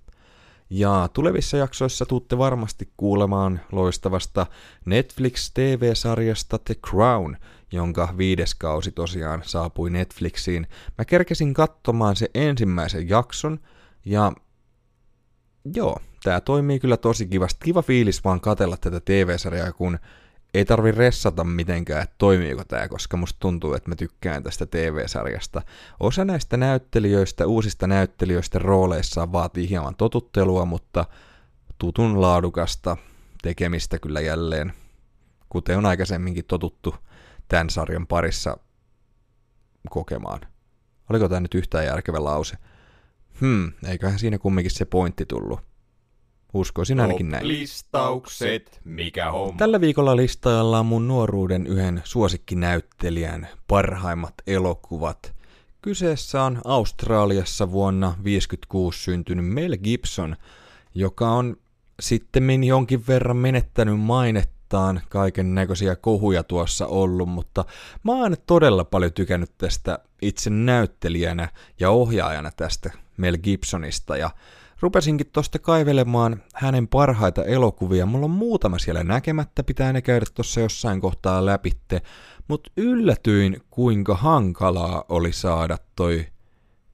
Ja 0.69 1.09
tulevissa 1.13 1.57
jaksoissa 1.57 2.05
tuutte 2.05 2.37
varmasti 2.37 2.89
kuulemaan 2.97 3.61
loistavasta 3.71 4.45
Netflix 4.85 5.51
TV-sarjasta 5.53 6.57
The 6.59 6.75
Crown, 6.75 7.37
jonka 7.71 8.13
viides 8.17 8.55
kausi 8.55 8.91
tosiaan 8.91 9.41
saapui 9.45 9.89
Netflixiin. 9.89 10.67
Mä 10.97 11.05
kerkesin 11.05 11.53
katsomaan 11.53 12.15
se 12.15 12.29
ensimmäisen 12.33 13.09
jakson 13.09 13.59
ja 14.05 14.31
joo, 15.75 15.99
tää 16.23 16.41
toimii 16.41 16.79
kyllä 16.79 16.97
tosi 16.97 17.27
kivasti. 17.27 17.59
Kiva 17.65 17.81
fiilis 17.81 18.23
vaan 18.23 18.41
katella 18.41 18.77
tätä 18.77 18.99
TV-sarjaa, 18.99 19.71
kun 19.71 19.99
ei 20.53 20.65
tarvi 20.65 20.91
ressata 20.91 21.43
mitenkään, 21.43 22.03
että 22.03 22.15
toimiiko 22.17 22.63
tämä, 22.63 22.87
koska 22.87 23.17
musta 23.17 23.39
tuntuu, 23.39 23.73
että 23.73 23.89
mä 23.89 23.95
tykkään 23.95 24.43
tästä 24.43 24.65
TV-sarjasta. 24.65 25.61
Osa 25.99 26.25
näistä 26.25 26.57
näyttelijöistä, 26.57 27.47
uusista 27.47 27.87
näyttelijöistä 27.87 28.59
rooleissa 28.59 29.31
vaatii 29.31 29.69
hieman 29.69 29.95
totuttelua, 29.95 30.65
mutta 30.65 31.05
tutun 31.77 32.21
laadukasta 32.21 32.97
tekemistä 33.41 33.99
kyllä 33.99 34.21
jälleen, 34.21 34.73
kuten 35.49 35.77
on 35.77 35.85
aikaisemminkin 35.85 36.45
totuttu 36.45 36.95
tämän 37.47 37.69
sarjan 37.69 38.07
parissa 38.07 38.57
kokemaan. 39.89 40.41
Oliko 41.09 41.29
tämä 41.29 41.39
nyt 41.39 41.55
yhtään 41.55 41.85
järkevä 41.85 42.23
lause? 42.23 42.57
Hmm, 43.41 43.71
eiköhän 43.87 44.19
siinä 44.19 44.37
kumminkin 44.37 44.71
se 44.71 44.85
pointti 44.85 45.25
tullut. 45.25 45.59
Uskoisin 46.53 46.99
ainakin 46.99 47.29
näin. 47.29 47.47
Listaukset, 47.47 48.81
mikä 48.83 49.31
homma. 49.31 49.57
Tällä 49.57 49.81
viikolla 49.81 50.15
listailla 50.15 50.79
on 50.79 50.85
mun 50.85 51.07
nuoruuden 51.07 51.67
yhden 51.67 52.01
suosikkinäyttelijän 52.03 53.47
parhaimmat 53.67 54.33
elokuvat. 54.47 55.33
Kyseessä 55.81 56.43
on 56.43 56.61
Australiassa 56.65 57.71
vuonna 57.71 58.07
1956 58.07 59.03
syntynyt 59.03 59.45
Mel 59.45 59.77
Gibson, 59.77 60.35
joka 60.95 61.29
on 61.29 61.57
sitten 61.99 62.63
jonkin 62.63 63.07
verran 63.07 63.37
menettänyt 63.37 63.99
mainettaan, 63.99 65.01
kaiken 65.09 65.55
näköisiä 65.55 65.95
kohuja 65.95 66.43
tuossa 66.43 66.87
ollut, 66.87 67.29
mutta 67.29 67.65
mä 68.03 68.11
oon 68.11 68.37
todella 68.45 68.83
paljon 68.83 69.13
tykännyt 69.13 69.51
tästä 69.57 69.99
itse 70.21 70.49
näyttelijänä 70.49 71.49
ja 71.79 71.89
ohjaajana 71.89 72.51
tästä 72.57 72.91
Mel 73.17 73.37
Gibsonista 73.37 74.17
ja 74.17 74.29
rupesinkin 74.79 75.27
tosta 75.33 75.59
kaivelemaan 75.59 76.43
hänen 76.53 76.87
parhaita 76.87 77.43
elokuvia. 77.43 78.05
Mulla 78.05 78.25
on 78.25 78.31
muutama 78.31 78.79
siellä 78.79 79.03
näkemättä, 79.03 79.63
pitää 79.63 79.93
ne 79.93 80.01
käydä 80.01 80.25
tuossa 80.33 80.59
jossain 80.59 81.01
kohtaa 81.01 81.45
läpitte, 81.45 82.01
mutta 82.47 82.71
yllätyin 82.77 83.61
kuinka 83.69 84.15
hankalaa 84.15 85.03
oli 85.09 85.33
saada 85.33 85.77
toi 85.95 86.27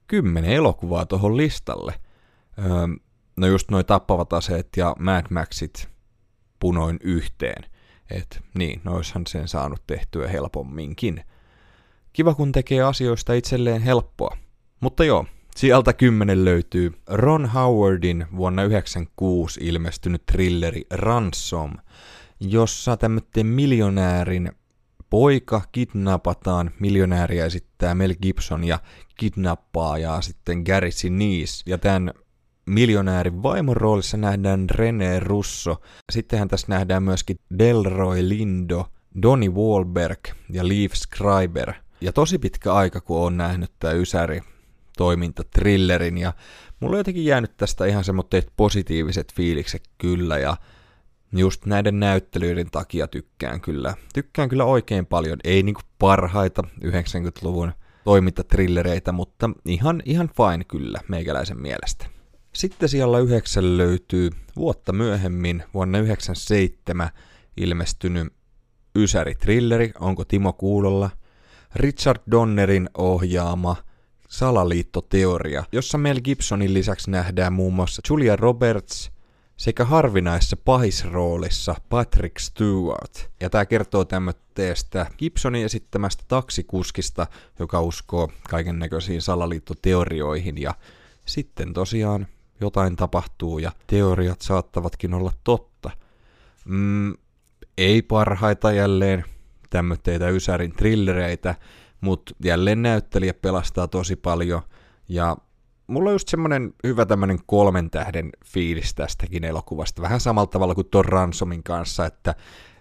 kymmenen 0.06 0.50
elokuvaa 0.50 1.06
tuohon 1.06 1.36
listalle. 1.36 1.94
Öö, 2.58 2.86
no 3.36 3.46
just 3.46 3.70
noi 3.70 3.84
tappavat 3.84 4.32
aseet 4.32 4.68
ja 4.76 4.96
Mad 4.98 5.26
Maxit 5.30 5.88
punoin 6.60 6.98
yhteen. 7.02 7.64
Et 8.10 8.42
niin, 8.58 8.80
noishan 8.84 9.26
sen 9.26 9.48
saanut 9.48 9.82
tehtyä 9.86 10.28
helpomminkin. 10.28 11.24
Kiva 12.12 12.34
kun 12.34 12.52
tekee 12.52 12.82
asioista 12.82 13.32
itselleen 13.32 13.82
helppoa. 13.82 14.36
Mutta 14.80 15.04
joo, 15.04 15.26
Sieltä 15.56 15.92
kymmenen 15.92 16.44
löytyy 16.44 16.92
Ron 17.08 17.46
Howardin 17.46 18.26
vuonna 18.36 18.62
1996 18.62 19.60
ilmestynyt 19.62 20.26
thrilleri 20.26 20.86
Ransom, 20.90 21.72
jossa 22.40 22.96
tämmöinen 22.96 23.46
miljonäärin 23.46 24.52
poika 25.10 25.62
kidnapataan, 25.72 26.70
miljonääriä 26.80 27.46
esittää 27.46 27.94
Mel 27.94 28.14
Gibson 28.22 28.64
ja 28.64 28.78
kidnappaa 29.16 30.20
sitten 30.20 30.62
Gary 30.66 30.90
Sinise. 30.90 31.62
Ja 31.66 31.78
tämän 31.78 32.10
miljonäärin 32.66 33.42
vaimon 33.42 33.76
roolissa 33.76 34.16
nähdään 34.16 34.66
René 34.72 35.20
Russo. 35.20 35.76
Sittenhän 36.12 36.48
tässä 36.48 36.66
nähdään 36.68 37.02
myöskin 37.02 37.36
Delroy 37.58 38.28
Lindo, 38.28 38.86
Donnie 39.22 39.50
Wahlberg 39.50 40.20
ja 40.50 40.68
Leaf 40.68 40.92
Schreiber. 40.92 41.72
Ja 42.00 42.12
tosi 42.12 42.38
pitkä 42.38 42.74
aika, 42.74 43.00
kun 43.00 43.20
on 43.20 43.36
nähnyt 43.36 43.70
tämä 43.78 43.94
Ysäri 43.94 44.40
toimintatrillerin 44.96 46.18
ja 46.18 46.32
mulla 46.80 46.94
on 46.94 47.00
jotenkin 47.00 47.24
jäänyt 47.24 47.56
tästä 47.56 47.86
ihan 47.86 48.04
semmoitteet 48.04 48.52
positiiviset 48.56 49.32
fiilikset 49.34 49.82
kyllä 49.98 50.38
ja 50.38 50.56
just 51.32 51.66
näiden 51.66 52.00
näyttelyiden 52.00 52.70
takia 52.70 53.08
tykkään 53.08 53.60
kyllä. 53.60 53.94
Tykkään 54.14 54.48
kyllä 54.48 54.64
oikein 54.64 55.06
paljon, 55.06 55.38
ei 55.44 55.62
niinku 55.62 55.80
parhaita 55.98 56.62
90-luvun 56.84 57.72
toimintatrillereitä, 58.04 59.12
mutta 59.12 59.50
ihan, 59.64 60.02
ihan 60.04 60.30
fine 60.36 60.64
kyllä 60.64 61.00
meikäläisen 61.08 61.60
mielestä. 61.60 62.06
Sitten 62.52 62.88
siellä 62.88 63.18
yhdeksän 63.18 63.76
löytyy 63.76 64.30
vuotta 64.56 64.92
myöhemmin 64.92 65.64
vuonna 65.74 65.98
1997 65.98 67.10
ilmestynyt 67.56 68.32
Ysäri-trilleri, 68.98 69.92
onko 70.00 70.24
Timo 70.24 70.52
kuulolla? 70.52 71.10
Richard 71.74 72.18
Donnerin 72.30 72.90
ohjaama– 72.98 73.76
salaliittoteoria, 74.28 75.64
jossa 75.72 75.98
Mel 75.98 76.20
Gibsonin 76.20 76.74
lisäksi 76.74 77.10
nähdään 77.10 77.52
muun 77.52 77.74
muassa 77.74 78.02
Julia 78.10 78.36
Roberts 78.36 79.10
sekä 79.56 79.84
harvinaisessa 79.84 80.56
pahisroolissa 80.56 81.74
Patrick 81.88 82.38
Stewart. 82.38 83.30
Ja 83.40 83.50
tämä 83.50 83.66
kertoo 83.66 84.04
tämmöistä 84.04 85.06
Gibsonin 85.18 85.64
esittämästä 85.64 86.24
taksikuskista, 86.28 87.26
joka 87.58 87.80
uskoo 87.80 88.28
kaiken 88.50 88.78
näköisiin 88.78 89.22
salaliittoteorioihin 89.22 90.62
ja 90.62 90.74
sitten 91.24 91.72
tosiaan 91.72 92.26
jotain 92.60 92.96
tapahtuu 92.96 93.58
ja 93.58 93.72
teoriat 93.86 94.40
saattavatkin 94.40 95.14
olla 95.14 95.32
totta. 95.44 95.90
Mm, 96.64 97.14
ei 97.78 98.02
parhaita 98.02 98.72
jälleen 98.72 99.24
tämmöitä 99.70 100.28
Ysärin 100.28 100.72
trillereitä, 100.72 101.54
mutta 102.04 102.34
jälleen 102.44 102.82
näyttelijä 102.82 103.34
pelastaa 103.34 103.88
tosi 103.88 104.16
paljon, 104.16 104.62
ja 105.08 105.36
mulla 105.86 106.10
on 106.10 106.14
just 106.14 106.28
semmonen 106.28 106.74
hyvä 106.84 107.06
tämmönen 107.06 107.38
kolmen 107.46 107.90
tähden 107.90 108.30
fiilis 108.44 108.94
tästäkin 108.94 109.44
elokuvasta, 109.44 110.02
vähän 110.02 110.20
samalla 110.20 110.46
tavalla 110.46 110.74
kuin 110.74 110.88
ton 110.90 111.04
Ransomin 111.04 111.62
kanssa, 111.62 112.06
että 112.06 112.34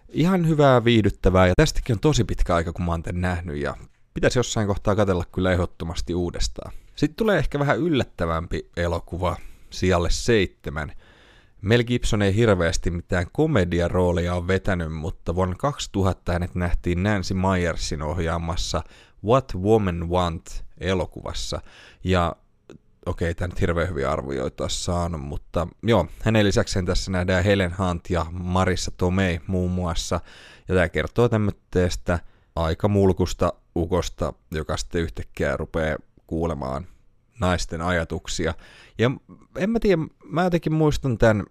ihan 0.09 0.47
hyvää 0.47 0.83
viihdyttävää, 0.83 1.47
ja 1.47 1.53
tästäkin 1.57 1.93
on 1.93 1.99
tosi 1.99 2.23
pitkä 2.23 2.55
aika, 2.55 2.73
kun 2.73 2.85
mä 2.85 2.91
oon 2.91 3.03
tämän 3.03 3.21
nähnyt, 3.21 3.57
ja 3.57 3.75
pitäisi 4.13 4.39
jossain 4.39 4.67
kohtaa 4.67 4.95
katella 4.95 5.25
kyllä 5.31 5.51
ehdottomasti 5.51 6.15
uudestaan. 6.15 6.71
Sitten 6.95 7.15
tulee 7.15 7.37
ehkä 7.37 7.59
vähän 7.59 7.79
yllättävämpi 7.79 8.69
elokuva 8.77 9.37
sijalle 9.69 10.09
seitsemän. 10.09 10.91
Mel 11.61 11.83
Gibson 11.83 12.21
ei 12.21 12.35
hirveästi 12.35 12.91
mitään 12.91 13.25
komediaroolia 13.31 14.35
ole 14.35 14.47
vetänyt, 14.47 14.93
mutta 14.93 15.35
vuonna 15.35 15.55
2000 15.55 16.33
hänet 16.33 16.55
nähtiin 16.55 17.03
Nancy 17.03 17.33
Myersin 17.33 18.01
ohjaamassa 18.01 18.83
What 19.25 19.55
Woman 19.55 20.09
Want 20.09 20.65
elokuvassa. 20.77 21.61
Ja 22.03 22.35
okei, 23.05 23.31
okay, 23.31 23.33
tämä 23.33 23.47
nyt 23.47 23.61
hirveän 23.61 23.89
hyviä 23.89 24.11
arvioita 24.11 24.69
saanut, 24.69 25.21
mutta 25.21 25.67
joo, 25.83 26.07
hänen 26.21 26.45
lisäkseen 26.45 26.85
tässä 26.85 27.11
nähdään 27.11 27.43
Helen 27.43 27.75
Hunt 27.77 28.09
ja 28.09 28.25
Marissa 28.31 28.91
Tomei 28.91 29.39
muun 29.47 29.71
muassa. 29.71 30.19
Ja 30.67 30.75
tämä 30.75 30.89
kertoo 30.89 31.29
tämmöistä 31.29 32.19
aika 32.55 32.87
mulkusta 32.87 33.53
ukosta, 33.75 34.33
joka 34.51 34.77
sitten 34.77 35.01
yhtäkkiä 35.01 35.57
rupeaa 35.57 35.97
kuulemaan 36.27 36.87
naisten 37.39 37.81
ajatuksia. 37.81 38.53
Ja 38.97 39.11
en 39.57 39.69
mä 39.69 39.79
tiedä, 39.79 40.01
mä 40.25 40.43
jotenkin 40.43 40.73
muistan 40.73 41.17
tämän, 41.17 41.43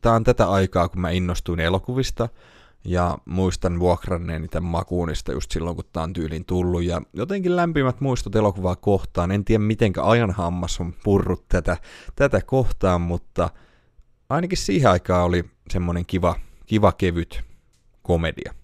tämä 0.00 0.14
on 0.14 0.24
tätä 0.24 0.50
aikaa, 0.50 0.88
kun 0.88 1.00
mä 1.00 1.10
innostuin 1.10 1.60
elokuvista, 1.60 2.28
ja 2.84 3.18
muistan 3.24 3.80
vuokranneeni 3.80 4.48
tämän 4.48 4.70
makuunista 4.70 5.32
just 5.32 5.50
silloin, 5.50 5.76
kun 5.76 5.84
tämä 5.92 6.04
on 6.04 6.12
tyylin 6.12 6.44
tullut. 6.44 6.82
Ja 6.82 7.02
jotenkin 7.12 7.56
lämpimät 7.56 8.00
muistot 8.00 8.36
elokuvaa 8.36 8.76
kohtaan. 8.76 9.30
En 9.30 9.44
tiedä, 9.44 9.64
mitenkä 9.64 10.04
ajan 10.04 10.30
hammas 10.30 10.80
on 10.80 10.94
purrut 11.04 11.44
tätä, 11.48 11.76
tätä 12.16 12.40
kohtaan, 12.46 13.00
mutta 13.00 13.50
ainakin 14.28 14.58
siihen 14.58 14.90
aikaan 14.90 15.24
oli 15.24 15.44
semmoinen 15.70 16.06
kiva, 16.06 16.34
kiva 16.66 16.92
kevyt 16.92 17.42
komedia. 18.02 18.54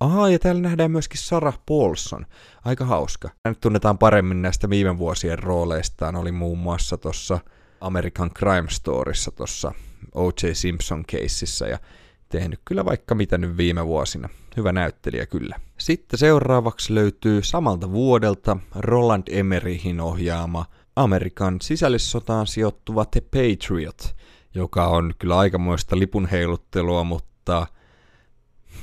Ahaa, 0.00 0.30
ja 0.30 0.38
täällä 0.38 0.62
nähdään 0.62 0.90
myöskin 0.90 1.20
Sarah 1.20 1.58
Paulson. 1.66 2.26
Aika 2.64 2.84
hauska. 2.84 3.28
Nyt 3.48 3.60
tunnetaan 3.60 3.98
paremmin 3.98 4.42
näistä 4.42 4.70
viime 4.70 4.98
vuosien 4.98 5.38
rooleistaan. 5.38 6.16
Oli 6.16 6.32
muun 6.32 6.58
muassa 6.58 6.96
tuossa 6.96 7.38
American 7.80 8.30
Crime 8.30 8.70
Storyssa 8.70 9.30
tuossa 9.30 9.72
O.J. 10.14 10.52
Simpson 10.52 11.04
keisissä 11.06 11.66
ja 11.66 11.78
tehnyt 12.28 12.60
kyllä 12.64 12.84
vaikka 12.84 13.14
mitä 13.14 13.38
nyt 13.38 13.56
viime 13.56 13.86
vuosina. 13.86 14.28
Hyvä 14.56 14.72
näyttelijä 14.72 15.26
kyllä. 15.26 15.60
Sitten 15.78 16.18
seuraavaksi 16.18 16.94
löytyy 16.94 17.42
samalta 17.42 17.92
vuodelta 17.92 18.56
Roland 18.74 19.22
Emerichin 19.30 20.00
ohjaama 20.00 20.64
Amerikan 20.96 21.56
sisällissotaan 21.62 22.46
sijoittuva 22.46 23.04
The 23.04 23.20
Patriot, 23.20 24.16
joka 24.54 24.86
on 24.86 25.14
kyllä 25.18 25.38
aikamoista 25.38 25.98
lipunheiluttelua, 25.98 27.04
mutta 27.04 27.66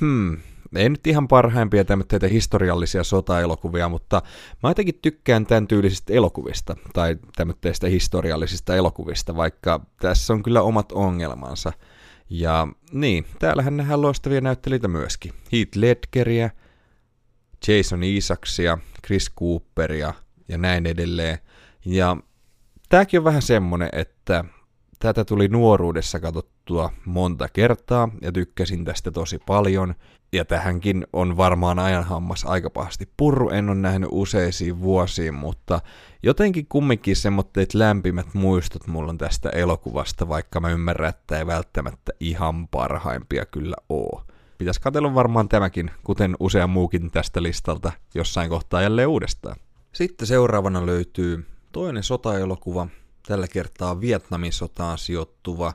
hmm, 0.00 0.36
ei 0.76 0.88
nyt 0.88 1.06
ihan 1.06 1.28
parhaimpia 1.28 1.84
tämmöitä 1.84 2.28
historiallisia 2.28 3.04
sotaelokuvia, 3.04 3.88
mutta 3.88 4.22
mä 4.62 4.70
jotenkin 4.70 4.98
tykkään 5.02 5.46
tämän 5.46 5.68
tyylisistä 5.68 6.12
elokuvista, 6.12 6.76
tai 6.92 7.16
tämmöistä 7.36 7.88
historiallisista 7.88 8.76
elokuvista, 8.76 9.36
vaikka 9.36 9.80
tässä 10.00 10.32
on 10.32 10.42
kyllä 10.42 10.62
omat 10.62 10.92
ongelmansa. 10.92 11.72
Ja 12.34 12.68
niin, 12.92 13.26
täällähän 13.38 13.76
nähdään 13.76 14.02
loistavia 14.02 14.40
näyttelijöitä 14.40 14.88
myöskin. 14.88 15.32
Heath 15.52 15.76
Ledgeria, 15.76 16.50
Jason 17.68 18.02
Isaacsia, 18.02 18.78
Chris 19.06 19.32
Cooperia 19.40 20.14
ja 20.48 20.58
näin 20.58 20.86
edelleen. 20.86 21.38
Ja 21.84 22.16
tääkin 22.88 23.20
on 23.20 23.24
vähän 23.24 23.42
semmonen, 23.42 23.88
että 23.92 24.44
tätä 24.98 25.24
tuli 25.24 25.48
nuoruudessa 25.48 26.20
katsottua 26.20 26.92
monta 27.04 27.48
kertaa 27.48 28.08
ja 28.22 28.32
tykkäsin 28.32 28.84
tästä 28.84 29.10
tosi 29.10 29.38
paljon. 29.46 29.94
Ja 30.34 30.44
tähänkin 30.44 31.06
on 31.12 31.36
varmaan 31.36 31.78
ajan 31.78 32.04
hammas 32.04 32.44
aika 32.44 32.70
pahasti 32.70 33.08
purru, 33.16 33.50
en 33.50 33.68
ole 33.68 33.78
nähnyt 33.78 34.08
useisiin 34.12 34.80
vuosiin, 34.80 35.34
mutta 35.34 35.80
jotenkin 36.22 36.66
kumminkin 36.68 37.16
semmoitteet 37.16 37.74
lämpimät 37.74 38.26
muistot 38.34 38.86
mulla 38.86 39.10
on 39.10 39.18
tästä 39.18 39.48
elokuvasta, 39.48 40.28
vaikka 40.28 40.60
mä 40.60 40.70
ymmärrän, 40.70 41.08
että 41.08 41.38
ei 41.38 41.46
välttämättä 41.46 42.12
ihan 42.20 42.68
parhaimpia 42.68 43.46
kyllä 43.46 43.76
oo. 43.88 44.22
Pitäisi 44.58 44.80
katsella 44.80 45.14
varmaan 45.14 45.48
tämäkin, 45.48 45.90
kuten 46.04 46.36
usea 46.40 46.66
muukin 46.66 47.10
tästä 47.10 47.42
listalta, 47.42 47.92
jossain 48.14 48.48
kohtaa 48.48 48.82
jälleen 48.82 49.08
uudestaan. 49.08 49.56
Sitten 49.92 50.26
seuraavana 50.26 50.86
löytyy 50.86 51.46
toinen 51.72 52.02
sotaelokuva, 52.02 52.88
tällä 53.26 53.48
kertaa 53.48 54.00
Vietnamin 54.00 54.52
sotaan 54.52 54.98
sijoittuva 54.98 55.72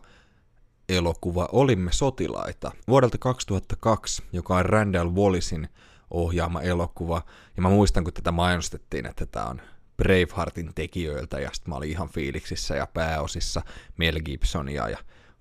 elokuva 0.89 1.49
Olimme 1.51 1.91
sotilaita 1.91 2.71
vuodelta 2.87 3.17
2002, 3.17 4.23
joka 4.33 4.55
on 4.55 4.65
Randall 4.65 5.09
Wallisin 5.09 5.69
ohjaama 6.11 6.61
elokuva. 6.61 7.21
Ja 7.55 7.61
mä 7.61 7.69
muistan, 7.69 8.03
kun 8.03 8.13
tätä 8.13 8.31
mainostettiin, 8.31 9.05
että 9.05 9.25
tämä 9.25 9.45
on 9.45 9.61
Braveheartin 9.97 10.71
tekijöiltä, 10.75 11.39
ja 11.39 11.49
sitten 11.53 11.69
mä 11.69 11.75
olin 11.75 11.89
ihan 11.89 12.09
fiiliksissä 12.09 12.75
ja 12.75 12.87
pääosissa 12.87 13.61
Mel 13.97 14.19
Gibsonia, 14.25 14.89
ja 14.89 14.97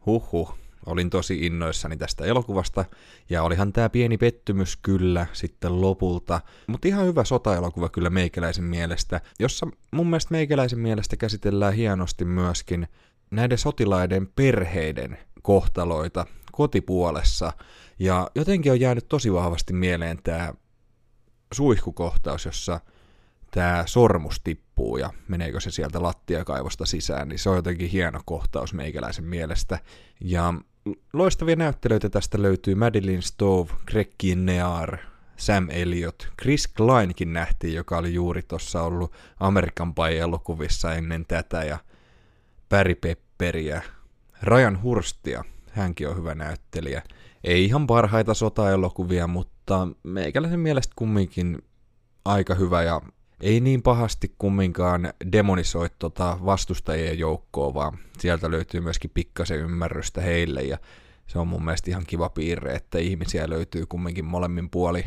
huhhuh, 0.07 0.59
olin 0.87 1.11
tosi 1.11 1.47
innoissani 1.47 1.97
tästä 1.97 2.25
elokuvasta, 2.25 2.85
ja 3.31 3.43
olihan 3.43 3.73
tämä 3.73 3.89
pieni 3.89 4.19
pettymys 4.19 4.77
kyllä 4.77 5.27
sitten 5.33 5.81
lopulta, 5.81 6.41
mutta 6.67 6.89
ihan 6.89 7.07
hyvä 7.07 7.25
sotaelokuva 7.25 7.89
kyllä 7.89 8.11
meikäläisen 8.11 8.65
mielestä, 8.65 9.21
jossa 9.39 9.67
mun 9.91 10.07
mielestä 10.07 10.33
meikäläisen 10.33 10.79
mielestä 10.79 11.17
käsitellään 11.17 11.75
hienosti 11.75 12.25
myöskin 12.25 12.89
näiden 13.31 13.59
sotilaiden 13.59 14.27
perheiden 14.27 15.19
kohtaloita 15.47 16.27
kotipuolessa, 16.53 17.53
ja 17.99 18.31
jotenkin 18.35 18.73
on 18.73 18.81
jäänyt 18.81 19.09
tosi 19.09 19.33
vahvasti 19.33 19.73
mieleen 19.73 20.19
tämä 20.23 20.55
suihkukohtaus, 21.55 22.45
jossa 22.45 22.81
tämä 23.51 23.85
sormus 23.87 24.41
tippuu 24.45 24.97
ja 24.97 25.11
meneekö 25.29 25.61
se 25.61 25.71
sieltä 25.71 26.03
lattiakaivosta 26.03 26.87
sisään, 26.87 27.29
niin 27.29 27.39
se 27.39 27.51
on 27.51 27.57
jotenkin 27.57 27.91
hieno 27.91 28.21
kohtaus 28.25 28.75
meikäläisen 28.75 29.25
mielestä. 29.25 29.79
Ja 30.21 30.55
loistavia 31.13 31.57
näyttelyitä 31.57 32.11
tästä 32.11 32.43
löytyy. 32.43 32.75
Madeline 32.75 33.23
Stove, 33.23 33.73
Greg 33.87 34.11
Kinnear, 34.19 34.99
Sam 35.37 35.69
Elliot, 35.71 36.29
Chris 36.43 36.69
Kleinkin 36.69 37.33
nähtiin, 37.33 37.75
joka 37.75 37.99
oli 37.99 38.15
juuri 38.15 38.43
tuossa 38.43 38.83
ollut 38.83 39.13
Amerikan 39.41 39.95
Pie-elokuvissa 39.95 40.95
ennen 40.95 41.25
tätä, 41.27 41.65
ja 41.65 41.79
Barry 42.69 42.95
Pepperiä, 42.95 43.83
Ryan 44.43 44.83
Hurstia, 44.83 45.45
hänkin 45.71 46.09
on 46.09 46.17
hyvä 46.17 46.35
näyttelijä. 46.35 47.03
Ei 47.45 47.65
ihan 47.65 47.87
parhaita 47.87 48.35
sotaelokuvia, 48.35 49.27
mutta 49.27 49.89
meikäläisen 50.03 50.61
mielestä 50.61 50.93
kumminkin 50.97 51.59
aika 52.25 52.55
hyvä 52.55 52.83
ja 52.83 53.01
ei 53.41 53.61
niin 53.61 53.83
pahasti 53.83 54.35
kumminkaan 54.39 55.13
demonisoi 55.33 55.89
tota 55.99 56.39
vastustajien 56.45 57.19
joukkoa, 57.19 57.75
vaan 57.75 57.99
sieltä 58.19 58.51
löytyy 58.51 58.81
myöskin 58.81 59.11
pikkasen 59.15 59.59
ymmärrystä 59.59 60.21
heille 60.21 60.63
ja 60.63 60.79
se 61.27 61.39
on 61.39 61.49
mun 61.49 61.65
mielestä 61.65 61.91
ihan 61.91 62.07
kiva 62.07 62.29
piirre, 62.29 62.75
että 62.75 62.99
ihmisiä 62.99 63.51
löytyy 63.51 63.87
kumminkin 63.87 64.25
molemmin 64.25 64.71
puoli, 64.71 65.07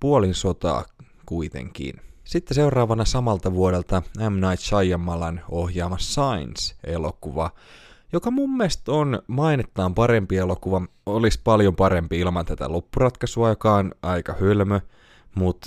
puolin 0.00 0.34
sotaa 0.34 0.84
kuitenkin. 1.26 1.94
Sitten 2.24 2.54
seuraavana 2.54 3.04
samalta 3.04 3.52
vuodelta 3.52 4.02
M. 4.18 4.34
Night 4.34 4.60
Shyamalan 4.60 5.40
ohjaama 5.50 5.98
Science-elokuva, 5.98 7.50
joka 8.12 8.30
mun 8.30 8.56
mielestä 8.56 8.92
on 8.92 9.22
mainettaan 9.26 9.94
parempi 9.94 10.36
elokuva, 10.36 10.82
olisi 11.06 11.40
paljon 11.44 11.76
parempi 11.76 12.18
ilman 12.18 12.46
tätä 12.46 12.72
loppuratkaisua, 12.72 13.48
joka 13.48 13.74
on 13.74 13.92
aika 14.02 14.34
hölmö, 14.40 14.80
mutta 15.34 15.66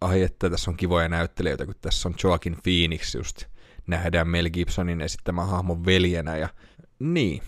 ai 0.00 0.22
että 0.22 0.50
tässä 0.50 0.70
on 0.70 0.76
kivoja 0.76 1.08
näyttelijöitä, 1.08 1.66
kun 1.66 1.74
tässä 1.80 2.08
on 2.08 2.14
Joaquin 2.24 2.56
Phoenix 2.62 3.14
just, 3.14 3.44
nähdään 3.86 4.28
Mel 4.28 4.50
Gibsonin 4.50 5.00
esittämä 5.00 5.44
hahmon 5.44 5.86
veljenä 5.86 6.36
ja 6.36 6.48
niin, 6.98 7.42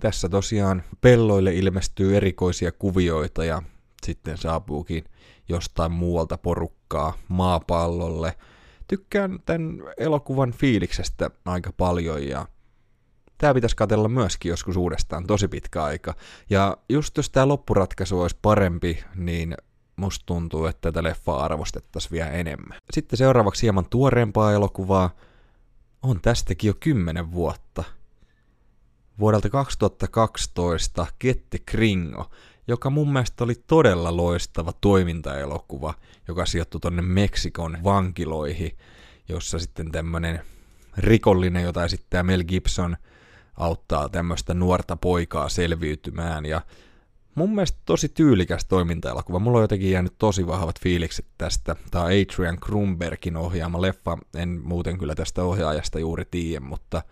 tässä 0.00 0.28
tosiaan 0.28 0.82
pelloille 1.00 1.54
ilmestyy 1.54 2.16
erikoisia 2.16 2.72
kuvioita 2.72 3.44
ja 3.44 3.62
sitten 4.06 4.38
saapuukin 4.38 5.04
jostain 5.48 5.92
muualta 5.92 6.38
porukkaa 6.38 7.18
maapallolle. 7.28 8.34
Tykkään 8.88 9.38
tämän 9.46 9.82
elokuvan 9.98 10.52
fiiliksestä 10.52 11.30
aika 11.44 11.72
paljon 11.72 12.28
ja 12.28 12.46
tämä 13.38 13.54
pitäisi 13.54 13.76
katella 13.76 14.08
myöskin 14.08 14.50
joskus 14.50 14.76
uudestaan 14.76 15.26
tosi 15.26 15.48
pitkä 15.48 15.84
aika. 15.84 16.14
Ja 16.50 16.76
just 16.88 17.16
jos 17.16 17.30
tämä 17.30 17.48
loppuratkaisu 17.48 18.20
olisi 18.20 18.36
parempi, 18.42 19.04
niin 19.14 19.56
musta 19.96 20.26
tuntuu, 20.26 20.66
että 20.66 20.92
tätä 20.92 21.02
leffaa 21.02 21.44
arvostettaisiin 21.44 22.12
vielä 22.12 22.30
enemmän. 22.30 22.78
Sitten 22.90 23.16
seuraavaksi 23.16 23.62
hieman 23.62 23.86
tuoreempaa 23.90 24.52
elokuvaa. 24.52 25.10
On 26.02 26.20
tästäkin 26.20 26.68
jo 26.68 26.74
kymmenen 26.80 27.32
vuotta. 27.32 27.84
Vuodelta 29.18 29.50
2012 29.50 31.06
Kette 31.18 31.58
Kringo, 31.58 32.30
joka 32.68 32.90
mun 32.90 33.12
mielestä 33.12 33.44
oli 33.44 33.54
todella 33.66 34.16
loistava 34.16 34.72
toimintaelokuva, 34.80 35.94
joka 36.28 36.46
sijoittui 36.46 36.80
tonne 36.80 37.02
Meksikon 37.02 37.78
vankiloihin, 37.84 38.76
jossa 39.28 39.58
sitten 39.58 39.92
tämmönen 39.92 40.42
rikollinen, 40.96 41.62
jota 41.62 41.84
esittää 41.84 42.22
Mel 42.22 42.44
Gibson, 42.44 42.96
auttaa 43.56 44.08
tämmöistä 44.08 44.54
nuorta 44.54 44.96
poikaa 44.96 45.48
selviytymään 45.48 46.46
ja 46.46 46.60
mun 47.34 47.54
mielestä 47.54 47.78
tosi 47.84 48.08
tyylikäs 48.08 48.64
toimintaelokuva. 48.64 49.38
Mulla 49.38 49.58
on 49.58 49.64
jotenkin 49.64 49.90
jäänyt 49.90 50.14
tosi 50.18 50.46
vahvat 50.46 50.80
fiilikset 50.80 51.26
tästä. 51.38 51.76
Tämä 51.90 52.04
Adrian 52.04 52.60
Krumbergin 52.60 53.36
ohjaama 53.36 53.82
leffa. 53.82 54.18
En 54.36 54.60
muuten 54.64 54.98
kyllä 54.98 55.14
tästä 55.14 55.44
ohjaajasta 55.44 55.98
juuri 55.98 56.24
tiedä, 56.30 56.60
mutta 56.60 57.02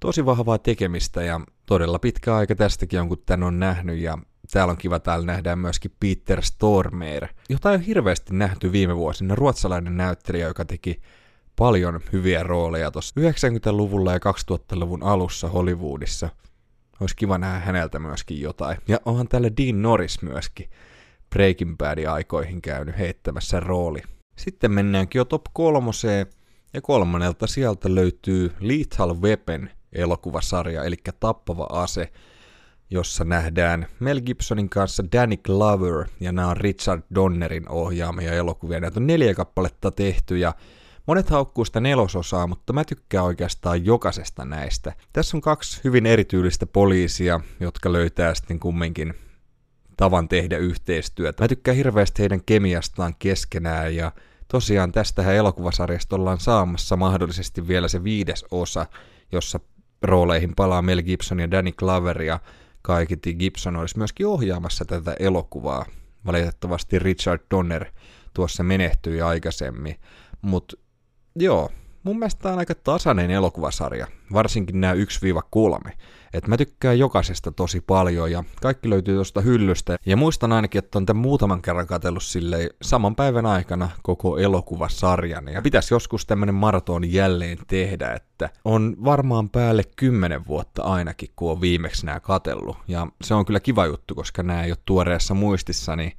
tosi 0.00 0.26
vahvaa 0.26 0.58
tekemistä 0.58 1.22
ja 1.22 1.40
todella 1.66 1.98
pitkä 1.98 2.36
aika 2.36 2.54
tästäkin 2.54 3.00
on, 3.00 3.08
kun 3.08 3.22
tän 3.26 3.42
on 3.42 3.58
nähnyt 3.58 3.98
ja 3.98 4.18
täällä 4.52 4.70
on 4.70 4.76
kiva, 4.76 4.98
täällä 4.98 5.26
nähdään 5.26 5.58
myöskin 5.58 5.92
Peter 6.00 6.42
Stormer, 6.42 7.28
jota 7.48 7.70
ei 7.70 7.76
ole 7.76 7.86
hirveästi 7.86 8.34
nähty 8.34 8.72
viime 8.72 8.96
vuosina, 8.96 9.34
ruotsalainen 9.34 9.96
näyttelijä, 9.96 10.46
joka 10.46 10.64
teki 10.64 11.00
paljon 11.56 12.00
hyviä 12.12 12.42
rooleja 12.42 12.90
tuossa 12.90 13.20
90-luvulla 13.20 14.12
ja 14.12 14.18
2000-luvun 14.18 15.02
alussa 15.02 15.48
Hollywoodissa– 15.48 16.28
olisi 17.00 17.16
kiva 17.16 17.38
nähdä 17.38 17.60
häneltä 17.60 17.98
myöskin 17.98 18.40
jotain. 18.40 18.78
Ja 18.88 19.00
onhan 19.04 19.28
täällä 19.28 19.50
Dean 19.56 19.82
Norris 19.82 20.22
myöskin 20.22 20.70
Breaking 21.30 21.76
Badin 21.76 22.10
aikoihin 22.10 22.62
käynyt 22.62 22.98
heittämässä 22.98 23.60
rooli. 23.60 24.02
Sitten 24.36 24.72
mennäänkin 24.72 25.18
jo 25.18 25.24
top 25.24 25.44
kolmoseen, 25.52 26.26
ja 26.74 26.80
kolmannelta 26.80 27.46
sieltä 27.46 27.94
löytyy 27.94 28.52
Lethal 28.60 29.14
Weapon 29.14 29.70
elokuvasarja, 29.92 30.84
eli 30.84 30.96
Tappava 31.20 31.66
ase, 31.70 32.12
jossa 32.90 33.24
nähdään 33.24 33.86
Mel 34.00 34.20
Gibsonin 34.20 34.68
kanssa 34.68 35.04
Danny 35.12 35.36
Glover, 35.36 36.04
ja 36.20 36.32
nämä 36.32 36.48
on 36.48 36.56
Richard 36.56 37.02
Donnerin 37.14 37.68
ohjaamia 37.68 38.32
elokuvia. 38.32 38.80
Näitä 38.80 39.00
on 39.00 39.06
neljä 39.06 39.34
kappaletta 39.34 39.90
tehty, 39.90 40.38
ja 40.38 40.54
Monet 41.06 41.30
haukkuu 41.30 41.64
sitä 41.64 41.80
nelososaa, 41.80 42.46
mutta 42.46 42.72
mä 42.72 42.84
tykkään 42.84 43.24
oikeastaan 43.24 43.84
jokaisesta 43.84 44.44
näistä. 44.44 44.92
Tässä 45.12 45.36
on 45.36 45.40
kaksi 45.40 45.80
hyvin 45.84 46.06
erityylistä 46.06 46.66
poliisia, 46.66 47.40
jotka 47.60 47.92
löytää 47.92 48.34
sitten 48.34 48.60
kumminkin 48.60 49.14
tavan 49.96 50.28
tehdä 50.28 50.58
yhteistyötä. 50.58 51.44
Mä 51.44 51.48
tykkään 51.48 51.76
hirveästi 51.76 52.22
heidän 52.22 52.44
kemiastaan 52.44 53.14
keskenään 53.18 53.96
ja 53.96 54.12
tosiaan 54.48 54.92
tästähän 54.92 55.34
elokuvasarjasta 55.34 56.16
ollaan 56.16 56.40
saamassa 56.40 56.96
mahdollisesti 56.96 57.68
vielä 57.68 57.88
se 57.88 58.04
viides 58.04 58.44
osa, 58.50 58.86
jossa 59.32 59.60
rooleihin 60.02 60.54
palaa 60.56 60.82
Mel 60.82 61.02
Gibson 61.02 61.40
ja 61.40 61.50
Danny 61.50 61.72
Glover 61.72 62.22
ja 62.22 62.40
kaikiti 62.82 63.34
Gibson 63.34 63.76
olisi 63.76 63.98
myöskin 63.98 64.26
ohjaamassa 64.26 64.84
tätä 64.84 65.16
elokuvaa. 65.18 65.86
Valitettavasti 66.26 66.98
Richard 66.98 67.40
Donner 67.50 67.84
tuossa 68.34 68.62
menehtyi 68.62 69.22
aikaisemmin, 69.22 70.00
mutta 70.42 70.76
joo, 71.36 71.70
mun 72.02 72.18
mielestä 72.18 72.42
tämä 72.42 72.52
on 72.52 72.58
aika 72.58 72.74
tasainen 72.74 73.30
elokuvasarja, 73.30 74.06
varsinkin 74.32 74.80
nämä 74.80 74.94
1-3. 75.86 75.90
Et 76.34 76.48
mä 76.48 76.56
tykkään 76.56 76.98
jokaisesta 76.98 77.52
tosi 77.52 77.80
paljon 77.80 78.32
ja 78.32 78.44
kaikki 78.62 78.90
löytyy 78.90 79.14
tuosta 79.14 79.40
hyllystä. 79.40 79.96
Ja 80.06 80.16
muistan 80.16 80.52
ainakin, 80.52 80.78
että 80.78 80.98
on 80.98 81.06
tämän 81.06 81.22
muutaman 81.22 81.62
kerran 81.62 81.86
katsellut 81.86 82.22
silleen 82.22 82.70
saman 82.82 83.16
päivän 83.16 83.46
aikana 83.46 83.88
koko 84.02 84.38
elokuvasarjan. 84.38 85.48
Ja 85.48 85.62
pitäisi 85.62 85.94
joskus 85.94 86.26
tämmönen 86.26 86.54
maraton 86.54 87.12
jälleen 87.12 87.58
tehdä, 87.66 88.12
että 88.12 88.50
on 88.64 88.96
varmaan 89.04 89.50
päälle 89.50 89.82
kymmenen 89.96 90.46
vuotta 90.46 90.82
ainakin, 90.82 91.30
kun 91.36 91.50
on 91.50 91.60
viimeksi 91.60 92.06
nämä 92.06 92.20
katellut. 92.20 92.76
Ja 92.88 93.06
se 93.22 93.34
on 93.34 93.44
kyllä 93.44 93.60
kiva 93.60 93.86
juttu, 93.86 94.14
koska 94.14 94.42
nämä 94.42 94.64
ei 94.64 94.70
ole 94.70 94.78
tuoreessa 94.84 95.34
muistissa, 95.34 95.96
niin 95.96 96.12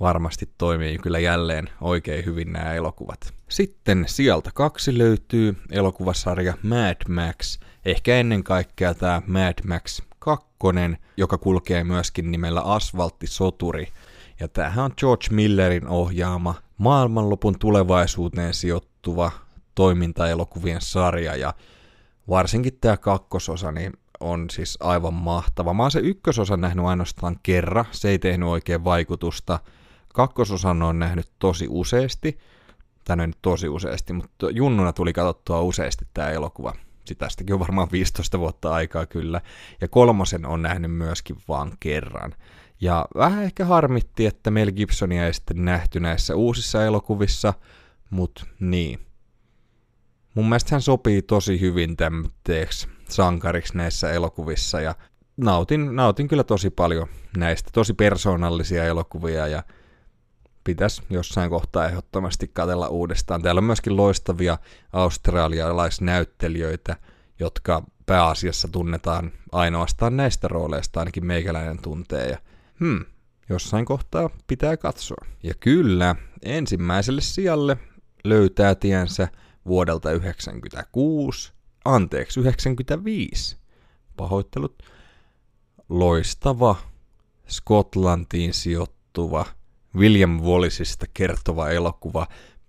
varmasti 0.00 0.48
toimii 0.58 0.98
kyllä 0.98 1.18
jälleen 1.18 1.70
oikein 1.80 2.24
hyvin 2.24 2.52
nämä 2.52 2.74
elokuvat. 2.74 3.34
Sitten 3.48 4.04
sieltä 4.08 4.50
kaksi 4.54 4.98
löytyy 4.98 5.56
elokuvasarja 5.70 6.54
Mad 6.62 6.96
Max, 7.08 7.58
ehkä 7.84 8.16
ennen 8.16 8.44
kaikkea 8.44 8.94
tämä 8.94 9.22
Mad 9.26 9.66
Max 9.66 10.02
2, 10.18 10.46
joka 11.16 11.38
kulkee 11.38 11.84
myöskin 11.84 12.30
nimellä 12.30 12.60
Asfalttisoturi. 12.60 13.88
Ja 14.40 14.48
tämähän 14.48 14.84
on 14.84 14.92
George 14.96 15.26
Millerin 15.30 15.88
ohjaama 15.88 16.54
maailmanlopun 16.78 17.58
tulevaisuuteen 17.58 18.54
sijoittuva 18.54 19.30
toimintaelokuvien 19.74 20.80
sarja 20.80 21.36
ja 21.36 21.54
varsinkin 22.28 22.78
tämä 22.80 22.96
kakkososa 22.96 23.72
niin 23.72 23.92
on 24.20 24.50
siis 24.50 24.78
aivan 24.80 25.14
mahtava. 25.14 25.74
Mä 25.74 25.82
oon 25.82 25.90
se 25.90 26.00
ykkösosa 26.00 26.56
nähnyt 26.56 26.84
ainoastaan 26.84 27.36
kerran, 27.42 27.84
se 27.90 28.08
ei 28.08 28.18
tehnyt 28.18 28.48
oikein 28.48 28.84
vaikutusta– 28.84 29.58
kakkososan 30.14 30.82
on 30.82 30.98
nähnyt 30.98 31.30
tosi 31.38 31.66
useasti, 31.70 32.38
tai 33.04 33.16
no 33.16 33.26
nyt 33.26 33.38
tosi 33.42 33.68
useasti, 33.68 34.12
mutta 34.12 34.50
junnuna 34.50 34.92
tuli 34.92 35.12
katsottua 35.12 35.60
useasti 35.60 36.06
tämä 36.14 36.30
elokuva. 36.30 36.72
Sitten 37.04 37.26
tästäkin 37.26 37.54
on 37.54 37.60
varmaan 37.60 37.88
15 37.92 38.38
vuotta 38.38 38.74
aikaa 38.74 39.06
kyllä. 39.06 39.40
Ja 39.80 39.88
kolmosen 39.88 40.46
on 40.46 40.62
nähnyt 40.62 40.90
myöskin 40.90 41.36
vaan 41.48 41.72
kerran. 41.80 42.34
Ja 42.80 43.06
vähän 43.14 43.42
ehkä 43.44 43.64
harmitti, 43.64 44.26
että 44.26 44.50
Mel 44.50 44.72
Gibsonia 44.72 45.26
ei 45.26 45.34
sitten 45.34 45.64
nähty 45.64 46.00
näissä 46.00 46.34
uusissa 46.34 46.84
elokuvissa, 46.84 47.54
mutta 48.10 48.46
niin. 48.60 49.00
Mun 50.34 50.48
mielestä 50.48 50.74
hän 50.74 50.82
sopii 50.82 51.22
tosi 51.22 51.60
hyvin 51.60 51.96
tämmöiseksi 51.96 52.88
sankariksi 53.08 53.76
näissä 53.76 54.12
elokuvissa 54.12 54.80
ja 54.80 54.94
nautin, 55.36 55.96
nautin 55.96 56.28
kyllä 56.28 56.44
tosi 56.44 56.70
paljon 56.70 57.08
näistä 57.36 57.70
tosi 57.72 57.94
persoonallisia 57.94 58.84
elokuvia 58.84 59.46
ja 59.46 59.62
pitäisi 60.68 61.02
jossain 61.10 61.50
kohtaa 61.50 61.86
ehdottomasti 61.86 62.48
katella 62.48 62.88
uudestaan. 62.88 63.42
Täällä 63.42 63.58
on 63.58 63.64
myöskin 63.64 63.96
loistavia 63.96 64.58
australialaisnäyttelijöitä, 64.92 66.96
jotka 67.40 67.82
pääasiassa 68.06 68.68
tunnetaan 68.68 69.32
ainoastaan 69.52 70.16
näistä 70.16 70.48
rooleista, 70.48 71.00
ainakin 71.00 71.26
meikäläinen 71.26 71.78
tuntee. 71.82 72.28
Ja, 72.28 72.38
hmm, 72.80 73.04
jossain 73.48 73.84
kohtaa 73.84 74.30
pitää 74.46 74.76
katsoa. 74.76 75.26
Ja 75.42 75.54
kyllä, 75.54 76.16
ensimmäiselle 76.42 77.20
sijalle 77.20 77.76
löytää 78.24 78.74
tiensä 78.74 79.28
vuodelta 79.66 80.12
96, 80.12 81.52
anteeksi 81.84 82.40
95. 82.40 83.56
Pahoittelut. 84.16 84.82
Loistava 85.88 86.76
Skotlantiin 87.46 88.54
sijoittuva– 88.54 89.46
William 89.96 90.40
Wallaceista 90.40 91.06
kertova 91.14 91.68
elokuva 91.68 92.26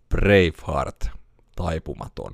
Braveheart, 0.10 1.10
taipumaton. 1.56 2.34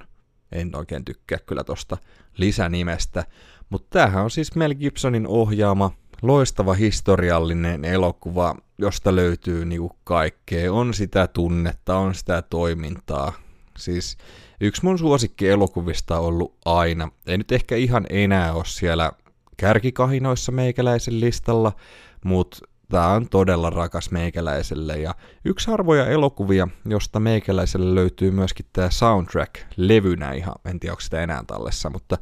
En 0.51 0.75
oikein 0.75 1.05
tykkää 1.05 1.39
kyllä 1.45 1.63
tosta 1.63 1.97
lisänimestä, 2.37 3.25
mutta 3.69 3.87
tämähän 3.89 4.23
on 4.23 4.31
siis 4.31 4.55
Mel 4.55 4.73
Gibsonin 4.75 5.27
ohjaama 5.27 5.91
loistava 6.21 6.73
historiallinen 6.73 7.85
elokuva, 7.85 8.55
josta 8.77 9.15
löytyy 9.15 9.65
niinku 9.65 9.97
kaikkea. 10.03 10.73
On 10.73 10.93
sitä 10.93 11.27
tunnetta, 11.27 11.97
on 11.97 12.15
sitä 12.15 12.41
toimintaa. 12.41 13.33
Siis 13.77 14.17
yksi 14.61 14.83
mun 14.83 14.99
suosikki 14.99 15.49
elokuvista 15.49 16.19
on 16.19 16.25
ollut 16.25 16.57
aina. 16.65 17.11
Ei 17.27 17.37
nyt 17.37 17.51
ehkä 17.51 17.75
ihan 17.75 18.05
enää 18.09 18.53
ole 18.53 18.65
siellä 18.65 19.11
kärkikahinoissa 19.57 20.51
meikäläisen 20.51 21.19
listalla, 21.19 21.71
mutta 22.23 22.57
Tämä 22.89 23.07
on 23.07 23.29
todella 23.29 23.69
rakas 23.69 24.11
meikäläiselle 24.11 24.97
ja 24.97 25.15
yksi 25.45 25.67
harvoja 25.67 26.05
elokuvia, 26.07 26.67
josta 26.85 27.19
meikäläiselle 27.19 27.95
löytyy 27.95 28.31
myöskin 28.31 28.65
tämä 28.73 28.89
soundtrack 28.89 29.55
levynä 29.77 30.31
ihan, 30.31 30.55
en 30.65 30.79
tiedä 30.79 30.93
onko 30.93 31.01
sitä 31.01 31.21
enää 31.21 31.43
tallessa, 31.47 31.89
mutta 31.89 32.17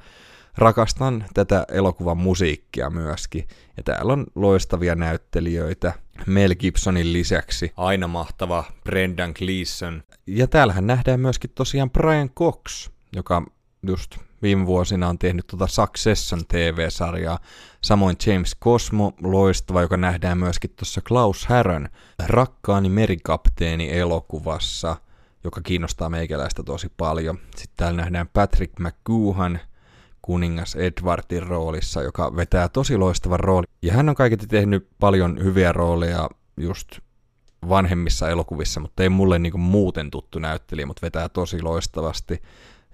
rakastan 0.58 1.26
tätä 1.34 1.65
elokuvan 1.71 2.17
musiikkia 2.17 2.89
myöskin. 2.89 3.47
Ja 3.78 3.84
täällä 3.84 4.13
on 4.13 4.26
loistavia 4.36 4.95
näyttelijöitä 4.95 5.93
Mel 6.28 6.56
Gibsonin 6.56 7.13
lisäksi. 7.13 7.73
Aina 7.78 8.08
mahtava 8.08 8.63
Brendan 8.84 9.34
Gleeson. 9.38 10.04
Ja 10.28 10.47
täällähän 10.47 10.88
nähdään 10.88 11.19
myöskin 11.19 11.52
tosiaan 11.56 11.89
Brian 11.89 12.30
Cox, 12.30 12.89
joka 13.15 13.45
just 13.84 14.17
viime 14.41 14.65
vuosina 14.65 15.10
on 15.10 15.19
tehnyt 15.19 15.48
tuota 15.48 15.67
Succession 15.67 16.41
TV-sarjaa. 16.48 17.39
Samoin 17.82 18.15
James 18.26 18.56
Cosmo, 18.63 19.13
loistava, 19.22 19.82
joka 19.82 19.98
nähdään 19.98 20.38
myöskin 20.38 20.69
tuossa 20.69 21.02
Klaus 21.02 21.46
Härön 21.46 21.89
Rakkaani 22.26 22.89
merikapteeni 22.89 23.98
elokuvassa, 23.98 24.96
joka 25.43 25.62
kiinnostaa 25.62 26.10
meikäläistä 26.10 26.63
tosi 26.63 26.91
paljon. 26.98 27.38
Sitten 27.56 27.78
täällä 27.78 28.02
nähdään 28.02 28.30
Patrick 28.34 28.80
McGoohan, 28.80 29.60
kuningas 30.22 30.76
Edwardin 30.76 31.43
roolissa, 31.43 32.02
joka 32.02 32.36
vetää 32.36 32.69
tosi 32.69 32.98
loistavan 32.98 33.39
rooli. 33.39 33.65
Ja 33.82 33.93
hän 33.93 34.10
on 34.10 34.15
kaiketi 34.15 34.48
tehnyt 34.48 34.88
paljon 35.00 35.43
hyviä 35.43 35.72
rooleja 35.72 36.30
just 36.58 37.00
vanhemmissa 37.69 38.30
elokuvissa, 38.30 38.80
mutta 38.80 39.04
ei 39.04 39.10
mulle 39.10 39.39
niinku 39.39 39.58
muuten 39.58 40.12
tuttu 40.12 40.39
näyttelijä, 40.39 40.86
mutta 40.86 41.02
vetää 41.02 41.30
tosi 41.30 41.62
loistavasti 41.62 42.41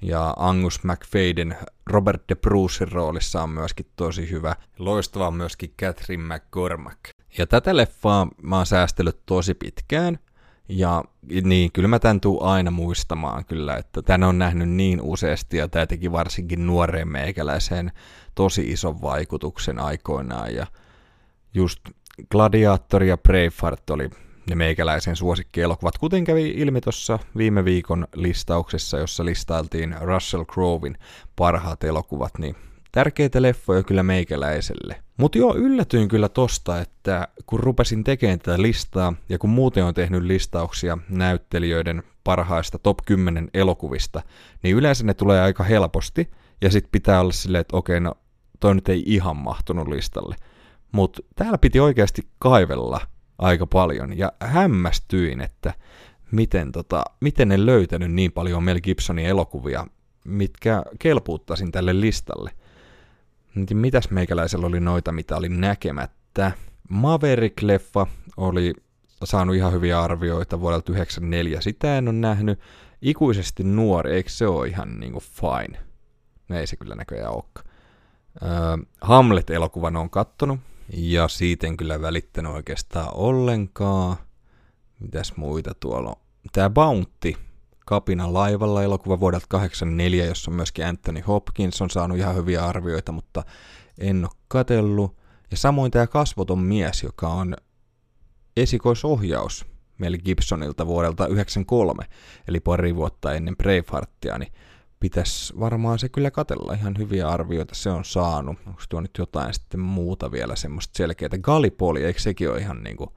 ja 0.02 0.34
Angus 0.38 0.84
McFadden 0.84 1.58
Robert 1.86 2.24
De 2.30 2.36
Brucein 2.36 2.92
roolissa 2.92 3.44
on 3.44 3.50
myöskin 3.50 3.86
tosi 3.96 4.30
hyvä. 4.30 4.56
Loistava 4.80 5.28
on 5.28 5.34
myöskin 5.34 5.74
Catherine 5.82 6.36
McCormack. 6.36 7.00
Ja 7.38 7.48
tätä 7.48 7.78
leffaa 7.78 8.28
mä 8.42 8.58
oon 8.58 8.66
säästellyt 8.66 9.26
tosi 9.26 9.54
pitkään, 9.54 10.20
ja 10.70 11.04
niin, 11.44 11.72
kyllä 11.72 11.88
mä 11.88 12.00
tän 12.00 12.22
tuu 12.22 12.44
aina 12.44 12.72
muistamaan 12.72 13.46
kyllä, 13.46 13.78
että 13.78 14.02
tän 14.02 14.24
on 14.24 14.40
nähnyt 14.40 14.70
niin 14.70 15.02
useasti 15.02 15.58
ja 15.58 15.68
tämä 15.68 15.86
teki 15.86 16.12
varsinkin 16.12 16.68
nuoreen 16.68 17.08
meikäläiseen 17.08 17.92
tosi 18.36 18.72
ison 18.72 19.02
vaikutuksen 19.02 19.80
aikoinaan. 19.80 20.56
Ja 20.56 20.68
just 21.54 21.80
Gladiator 22.32 23.04
ja 23.04 23.18
Braveheart 23.18 23.90
oli 23.90 24.10
ne 24.50 24.56
meikäläisen 24.56 25.16
suosikkielokuvat, 25.16 25.98
kuten 25.98 26.24
kävi 26.24 26.50
ilmi 26.50 26.82
tuossa 26.82 27.20
viime 27.38 27.66
viikon 27.66 28.08
listauksessa, 28.16 28.98
jossa 28.98 29.26
listailtiin 29.26 29.96
Russell 30.02 30.44
Crowein 30.44 30.98
parhaat 31.36 31.84
elokuvat, 31.84 32.38
niin 32.38 32.56
tärkeitä 32.92 33.42
leffoja 33.42 33.84
kyllä 33.84 34.04
meikäläiselle. 34.04 34.96
Mutta 35.18 35.38
joo, 35.38 35.56
yllätyin 35.56 36.08
kyllä 36.08 36.30
tosta, 36.30 36.80
että 36.82 37.28
kun 37.46 37.60
rupesin 37.60 38.04
tekemään 38.04 38.40
tätä 38.40 38.62
listaa, 38.62 39.14
ja 39.30 39.38
kun 39.38 39.50
muuten 39.50 39.86
on 39.86 39.94
tehnyt 39.94 40.24
listauksia 40.24 40.98
näyttelijöiden 41.10 42.04
parhaista 42.24 42.80
top 42.80 42.98
10 43.06 43.50
elokuvista, 43.54 44.22
niin 44.64 44.76
yleensä 44.76 45.04
ne 45.04 45.14
tulee 45.14 45.42
aika 45.42 45.64
helposti, 45.64 46.30
ja 46.62 46.72
sitten 46.72 46.92
pitää 46.92 47.20
olla 47.20 47.32
silleen, 47.32 47.62
että 47.62 47.78
okei, 47.78 48.00
no 48.00 48.14
toi 48.60 48.76
nyt 48.76 48.90
ei 48.90 49.04
ihan 49.06 49.38
mahtunut 49.38 49.88
listalle. 49.88 50.36
Mutta 50.92 51.22
täällä 51.36 51.58
piti 51.58 51.80
oikeasti 51.80 52.22
kaivella 52.40 53.02
aika 53.40 53.68
paljon 53.68 54.18
ja 54.18 54.32
hämmästyin, 54.40 55.42
että 55.42 55.74
miten, 56.32 56.72
tota, 56.72 57.04
miten 57.22 57.52
en 57.52 57.66
löytänyt 57.66 58.12
niin 58.12 58.32
paljon 58.32 58.64
Mel 58.64 58.80
Gibsonin 58.80 59.26
elokuvia, 59.26 59.88
mitkä 60.26 60.84
kelpuuttaisin 61.00 61.72
tälle 61.72 62.00
listalle. 62.00 62.52
Mitäs 63.74 64.10
meikäläisellä 64.10 64.68
oli 64.68 64.80
noita, 64.80 65.12
mitä 65.12 65.38
oli 65.38 65.50
näkemättä? 65.50 66.52
Maverick-leffa 66.90 68.08
oli 68.38 68.74
saanut 69.24 69.56
ihan 69.56 69.74
hyviä 69.74 70.02
arvioita 70.02 70.60
vuodelta 70.60 70.86
1994. 70.86 71.62
Sitä 71.62 71.98
en 71.98 72.08
ole 72.08 72.16
nähnyt. 72.16 72.60
Ikuisesti 73.02 73.64
nuori, 73.64 74.12
eikö 74.12 74.30
se 74.30 74.48
ole 74.48 74.68
ihan 74.68 75.00
niinku 75.00 75.20
fine? 75.20 75.80
No 76.50 76.58
ei 76.58 76.68
se 76.68 76.76
kyllä 76.76 76.96
näköjään 76.96 77.34
olekaan. 77.34 77.66
Öö, 78.44 78.78
Hamlet-elokuvan 79.02 79.96
on 79.96 80.10
kattonut. 80.10 80.60
Ja 80.94 81.28
siitä 81.28 81.68
en 81.68 81.78
kyllä 81.78 82.02
välittänyt 82.02 82.52
oikeastaan 82.52 83.14
ollenkaan. 83.14 84.18
Mitäs 85.00 85.34
muita 85.36 85.74
tuolla 85.80 86.10
on? 86.10 86.16
Tää 86.52 86.70
Bounty, 86.70 87.34
Kapina 87.86 88.34
laivalla 88.34 88.84
elokuva 88.84 89.20
vuodelta 89.20 89.46
84, 89.50 90.26
jossa 90.26 90.52
on 90.52 90.56
myöskin 90.56 90.86
Anthony 90.86 91.20
Hopkins 91.20 91.82
on 91.82 91.90
saanut 91.90 92.18
ihan 92.18 92.36
hyviä 92.36 92.66
arvioita, 92.66 93.12
mutta 93.12 93.44
en 93.98 94.26
ole 94.26 94.32
katellut. 94.48 95.16
Ja 95.52 95.58
samoin 95.58 95.92
tämä 95.92 96.08
kasvoton 96.08 96.60
mies, 96.60 97.04
joka 97.04 97.28
on 97.28 97.56
esikoisohjaus 98.58 99.66
Mel 99.98 100.18
Gibsonilta 100.18 100.88
vuodelta 100.88 101.28
93, 101.28 102.04
eli 102.48 102.60
pari 102.60 102.96
vuotta 102.96 103.34
ennen 103.34 103.58
Braveheartia, 103.58 104.38
niin 104.38 104.54
pitäisi 105.00 105.60
varmaan 105.60 106.00
se 106.00 106.10
kyllä 106.10 106.32
katella 106.32 106.74
ihan 106.74 106.98
hyviä 106.98 107.28
arvioita 107.28 107.76
se 107.76 107.90
on 107.90 108.06
saanut. 108.06 108.58
Onko 108.68 108.82
tuo 108.90 109.02
nyt 109.02 109.18
jotain 109.18 109.54
sitten 109.54 109.80
muuta 109.80 110.32
vielä 110.32 110.56
semmoista 110.56 110.98
selkeää? 110.98 111.30
Gallipoli, 111.42 112.04
eikö 112.04 112.20
sekin 112.20 112.50
ole 112.52 112.60
ihan 112.60 112.84
niinku 112.84 113.14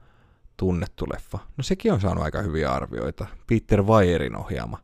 tunnettu 0.57 1.05
leffa? 1.13 1.39
No 1.57 1.63
sekin 1.63 1.93
on 1.93 2.01
saanut 2.01 2.23
aika 2.23 2.41
hyviä 2.41 2.71
arvioita. 2.71 3.27
Peter 3.47 3.83
Weyerin 3.83 4.35
ohjaama. 4.35 4.79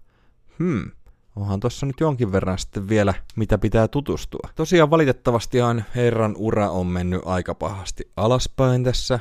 Hmm, 0.59 0.91
onhan 1.35 1.59
tuossa 1.59 1.85
nyt 1.85 1.99
jonkin 1.99 2.31
verran 2.31 2.59
sitten 2.59 2.89
vielä, 2.89 3.13
mitä 3.35 3.57
pitää 3.57 3.87
tutustua. 3.87 4.49
Tosiaan 4.55 4.89
valitettavastihan 4.89 5.85
herran 5.95 6.35
ura 6.37 6.69
on 6.69 6.87
mennyt 6.87 7.21
aika 7.25 7.55
pahasti 7.55 8.11
alaspäin 8.17 8.83
tässä 8.83 9.19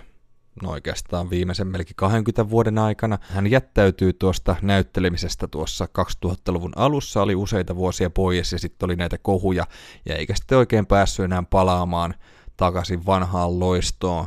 no 0.63 0.71
oikeastaan 0.71 1.31
viimeisen 1.31 1.67
melkein 1.67 1.97
20 1.97 2.51
vuoden 2.51 2.79
aikana. 2.79 3.19
Hän 3.21 3.51
jättäytyy 3.51 4.13
tuosta 4.13 4.57
näyttelemisestä 4.63 5.49
tuossa 5.49 5.89
2000-luvun 6.27 6.73
alussa, 6.77 7.23
oli 7.23 7.35
useita 7.35 7.77
vuosia 7.77 8.11
pois 8.11 8.53
ja 8.53 8.59
sitten 8.59 8.87
oli 8.87 8.97
näitä 8.97 9.19
kohuja 9.19 9.67
ja 10.07 10.15
eikä 10.15 10.35
sitten 10.35 10.59
oikein 10.59 10.87
päässyt 10.87 11.25
enää 11.25 11.43
palaamaan 11.51 12.15
takaisin 12.57 13.07
vanhaan 13.07 13.61
loistoon. 13.61 14.27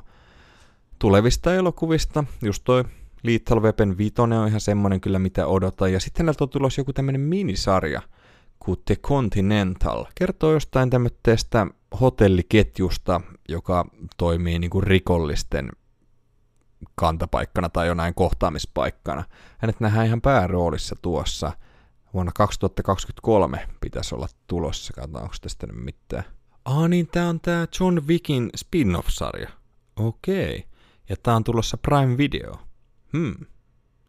Tulevista 0.99 1.55
elokuvista, 1.55 2.23
just 2.41 2.63
toi 2.63 2.83
Lethal 3.23 3.61
Weapon 3.61 3.97
5 3.97 4.13
on 4.17 4.33
ihan 4.47 4.61
semmonen 4.61 5.01
kyllä 5.01 5.19
mitä 5.19 5.47
odotan 5.47 5.93
ja 5.93 5.99
sitten 5.99 6.23
häneltä 6.23 6.43
on 6.43 6.49
tulossa 6.49 6.81
joku 6.81 6.93
tämmönen 6.93 7.21
minisarja 7.21 8.01
kuin 8.59 8.79
The 8.85 8.95
Continental. 8.95 10.05
Kertoo 10.15 10.53
jostain 10.53 10.89
tämmöistä 10.89 11.67
hotelliketjusta, 12.01 13.21
joka 13.49 13.85
toimii 14.17 14.59
niin 14.59 14.69
kuin 14.69 14.83
rikollisten 14.83 15.69
kantapaikkana 16.95 17.69
tai 17.69 17.87
jonain 17.87 18.13
kohtaamispaikkana. 18.13 19.23
Hänet 19.57 19.79
nähdään 19.79 20.05
ihan 20.05 20.21
pääroolissa 20.21 20.95
tuossa. 21.01 21.51
Vuonna 22.13 22.31
2023 22.35 23.67
pitäisi 23.81 24.15
olla 24.15 24.27
tulossa. 24.47 24.93
Katsotaan, 24.93 25.23
onko 25.23 25.35
tästä 25.41 25.67
nyt 25.67 25.83
mitään. 25.83 26.23
Ah 26.65 26.89
niin, 26.89 27.07
tää 27.07 27.29
on 27.29 27.39
tää 27.39 27.67
John 27.79 27.99
Wickin 28.07 28.49
spin-off-sarja. 28.55 29.49
Okei. 29.95 30.55
Okay. 30.55 30.71
Ja 31.09 31.15
tää 31.23 31.35
on 31.35 31.43
tulossa 31.43 31.77
Prime 31.77 32.17
Video. 32.17 32.53
Hmm. 33.13 33.35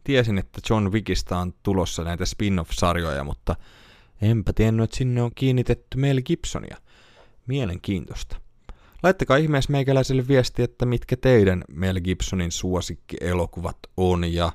Tiesin, 0.05 0.39
että 0.39 0.61
John 0.71 0.93
Wickista 0.93 1.39
on 1.39 1.55
tulossa 1.63 2.05
näitä 2.05 2.27
spin-off-sarjoja, 2.27 3.25
mutta 3.25 3.57
enpä 4.23 4.53
tiennyt, 4.53 4.85
että 4.85 4.97
sinne 4.97 5.23
on 5.23 5.31
kiinnitetty 5.35 5.99
Mel 5.99 6.23
Gibsonia. 6.25 6.77
Mielenkiintoista. 7.47 8.37
Laittakaa 9.03 9.37
ihmeessä 9.37 9.73
meikäläiselle 9.73 10.29
viesti, 10.29 10.63
että 10.63 10.87
mitkä 10.87 11.17
teidän 11.17 11.65
Mel 11.69 12.01
Gibsonin 12.01 12.53
suosikkielokuvat 12.53 13.79
on 13.97 14.33
ja 14.33 14.53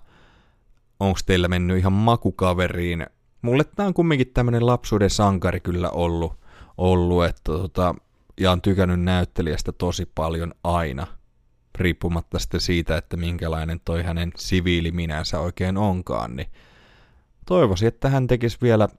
onko 0.99 1.19
teillä 1.25 1.47
mennyt 1.47 1.77
ihan 1.77 1.93
makukaveriin. 1.93 3.05
Mulle 3.41 3.63
tää 3.63 3.85
on 3.85 3.93
kumminkin 3.93 4.33
tämmönen 4.33 4.65
lapsuuden 4.65 5.09
sankari 5.09 5.59
kyllä 5.59 5.89
ollut, 5.89 6.33
ollut 6.77 7.25
että 7.25 7.43
tota, 7.43 7.95
ja 8.39 8.51
on 8.51 8.61
tykännyt 8.61 9.01
näyttelijästä 9.01 9.71
tosi 9.71 10.11
paljon 10.15 10.53
aina, 10.63 11.07
riippumatta 11.75 12.39
sitten 12.39 12.61
siitä, 12.61 12.97
että 12.97 13.17
minkälainen 13.17 13.79
toi 13.85 14.03
hänen 14.03 14.31
siviiliminänsä 14.37 15.39
oikein 15.39 15.77
onkaan, 15.77 16.35
niin 16.35 16.47
toivoisin, 17.45 17.87
että 17.87 18.09
hän 18.09 18.27
tekisi 18.27 18.57
vielä 18.61 18.89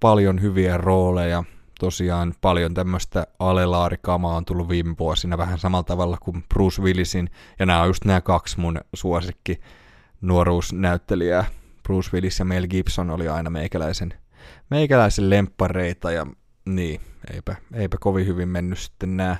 paljon 0.00 0.42
hyviä 0.42 0.76
rooleja, 0.76 1.44
tosiaan 1.80 2.34
paljon 2.40 2.74
tämmöistä 2.74 3.26
alelaarikamaa 3.38 4.36
on 4.36 4.44
tullut 4.44 4.68
viime 4.68 4.94
vuosina 4.98 5.38
vähän 5.38 5.58
samalla 5.58 5.82
tavalla 5.82 6.18
kuin 6.22 6.44
Bruce 6.54 6.82
Willisin, 6.82 7.30
ja 7.58 7.66
nämä 7.66 7.82
on 7.82 7.88
just 7.88 8.04
nämä 8.04 8.20
kaksi 8.20 8.60
mun 8.60 8.80
suosikki 8.94 9.60
nuoruusnäyttelijää. 10.20 11.44
Bruce 11.82 12.10
Willis 12.12 12.38
ja 12.38 12.44
Mel 12.44 12.66
Gibson 12.66 13.10
oli 13.10 13.28
aina 13.28 13.50
meikäläisen, 13.50 14.14
meikäläisen 14.70 15.30
lemppareita, 15.30 16.10
ja 16.10 16.26
niin, 16.64 17.00
eipä, 17.34 17.56
eipä 17.74 17.96
kovin 18.00 18.26
hyvin 18.26 18.48
mennyt 18.48 18.78
sitten 18.78 19.16
nämä 19.16 19.36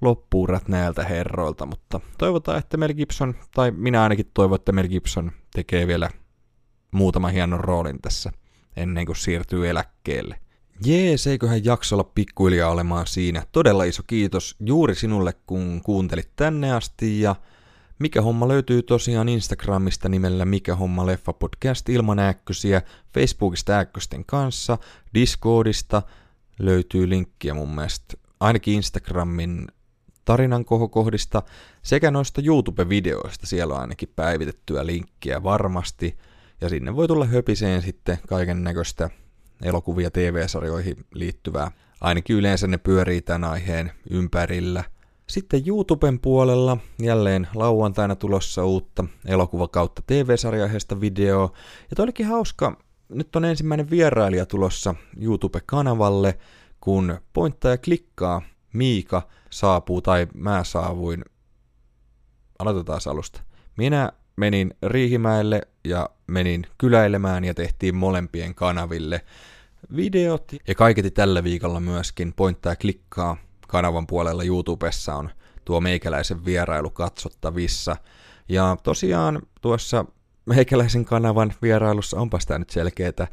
loppuurat 0.00 0.68
näiltä 0.68 1.04
herroilta, 1.04 1.66
mutta 1.66 2.00
toivotaan, 2.18 2.58
että 2.58 2.76
Mel 2.76 2.94
Gibson, 2.94 3.34
tai 3.54 3.70
minä 3.70 4.02
ainakin 4.02 4.30
toivon, 4.34 4.56
että 4.56 4.72
Mel 4.72 4.88
Gibson 4.88 5.32
tekee 5.54 5.86
vielä 5.86 6.10
muutaman 6.90 7.32
hienon 7.32 7.60
roolin 7.60 8.02
tässä 8.02 8.32
ennen 8.76 9.06
kuin 9.06 9.16
siirtyy 9.16 9.68
eläkkeelle. 9.68 10.40
Jees, 10.84 11.26
eiköhän 11.26 11.64
jakso 11.64 11.96
olla 11.96 12.10
pikkuhiljaa 12.14 12.70
olemaan 12.70 13.06
siinä. 13.06 13.42
Todella 13.52 13.84
iso 13.84 14.02
kiitos 14.06 14.56
juuri 14.60 14.94
sinulle, 14.94 15.34
kun 15.46 15.80
kuuntelit 15.84 16.30
tänne 16.36 16.72
asti 16.72 17.20
ja 17.20 17.36
mikä 17.98 18.22
homma 18.22 18.48
löytyy 18.48 18.82
tosiaan 18.82 19.28
Instagramista 19.28 20.08
nimellä 20.08 20.44
Mikä 20.44 20.74
homma 20.74 21.06
leffa 21.06 21.32
podcast 21.32 21.88
ilman 21.88 22.18
äkkösiä, 22.18 22.82
Facebookista 23.14 23.78
äkkösten 23.78 24.24
kanssa, 24.24 24.78
Discordista 25.14 26.02
löytyy 26.58 27.08
linkkiä 27.08 27.54
mun 27.54 27.74
mielestä 27.74 28.16
ainakin 28.40 28.74
Instagramin 28.74 29.66
tarinan 30.24 30.64
kohokohdista 30.64 31.42
sekä 31.82 32.10
noista 32.10 32.40
YouTube-videoista. 32.44 33.46
Siellä 33.46 33.74
on 33.74 33.80
ainakin 33.80 34.12
päivitettyä 34.16 34.86
linkkiä 34.86 35.42
varmasti 35.42 36.18
ja 36.60 36.68
sinne 36.68 36.96
voi 36.96 37.08
tulla 37.08 37.24
höpiseen 37.24 37.82
sitten 37.82 38.18
kaiken 38.28 38.64
näköistä 38.64 39.10
elokuvia 39.62 40.10
TV-sarjoihin 40.10 41.06
liittyvää. 41.14 41.70
Ainakin 42.00 42.36
yleensä 42.36 42.66
ne 42.66 42.78
pyörii 42.78 43.22
tämän 43.22 43.50
aiheen 43.50 43.92
ympärillä. 44.10 44.84
Sitten 45.26 45.62
YouTuben 45.66 46.20
puolella 46.20 46.76
jälleen 46.98 47.48
lauantaina 47.54 48.16
tulossa 48.16 48.64
uutta 48.64 49.04
elokuva 49.26 49.68
kautta 49.68 50.02
TV-sarjaiheesta 50.06 51.00
videoa. 51.00 51.52
Ja 51.90 51.96
toi 51.96 52.02
olikin 52.02 52.26
hauska, 52.26 52.78
nyt 53.08 53.36
on 53.36 53.44
ensimmäinen 53.44 53.90
vierailija 53.90 54.46
tulossa 54.46 54.94
YouTube-kanavalle, 55.20 56.38
kun 56.80 57.18
pointtaja 57.32 57.78
klikkaa 57.78 58.42
Miika 58.72 59.28
saapuu 59.50 60.02
tai 60.02 60.26
mä 60.34 60.64
saavuin. 60.64 61.24
Aloitetaan 62.58 63.00
alusta. 63.06 63.40
Minä 63.76 64.12
menin 64.38 64.74
Riihimäelle 64.82 65.60
ja 65.84 66.10
menin 66.26 66.66
kyläilemään 66.78 67.44
ja 67.44 67.54
tehtiin 67.54 67.96
molempien 67.96 68.54
kanaville 68.54 69.20
videot. 69.96 70.52
Ja 70.68 70.74
kaiketi 70.74 71.10
tällä 71.10 71.44
viikolla 71.44 71.80
myöskin 71.80 72.32
pointtaa 72.32 72.76
klikkaa 72.76 73.36
kanavan 73.68 74.06
puolella 74.06 74.42
YouTubessa 74.42 75.14
on 75.14 75.30
tuo 75.64 75.80
meikäläisen 75.80 76.44
vierailu 76.44 76.90
katsottavissa. 76.90 77.96
Ja 78.48 78.76
tosiaan 78.82 79.42
tuossa 79.60 80.04
meikäläisen 80.46 81.04
kanavan 81.04 81.54
vierailussa 81.62 82.20
onpas 82.20 82.46
tämä 82.46 82.58
nyt 82.58 82.70
selkeää. 82.70 83.26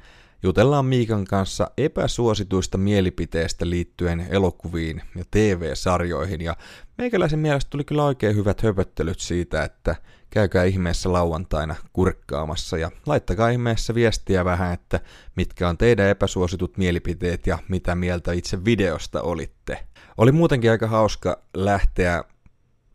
Jutellaan 0.43 0.85
Miikan 0.85 1.25
kanssa 1.25 1.71
epäsuosituista 1.77 2.77
mielipiteistä 2.77 3.69
liittyen 3.69 4.27
elokuviin 4.29 5.01
ja 5.15 5.23
TV-sarjoihin. 5.31 6.41
Ja 6.41 6.55
meikäläisen 6.97 7.39
mielestä 7.39 7.69
tuli 7.69 7.83
kyllä 7.83 8.05
oikein 8.05 8.35
hyvät 8.35 8.63
höpöttelyt 8.63 9.19
siitä, 9.19 9.63
että 9.63 9.95
käykää 10.35 10.63
ihmeessä 10.63 11.13
lauantaina 11.13 11.75
kurkkaamassa 11.93 12.77
ja 12.77 12.91
laittakaa 13.05 13.49
ihmeessä 13.49 13.95
viestiä 13.95 14.45
vähän, 14.45 14.73
että 14.73 14.99
mitkä 15.35 15.69
on 15.69 15.77
teidän 15.77 16.07
epäsuositut 16.07 16.77
mielipiteet 16.77 17.47
ja 17.47 17.59
mitä 17.69 17.95
mieltä 17.95 18.33
itse 18.33 18.65
videosta 18.65 19.21
olitte. 19.21 19.79
Oli 20.17 20.31
muutenkin 20.31 20.71
aika 20.71 20.87
hauska 20.87 21.41
lähteä 21.53 22.23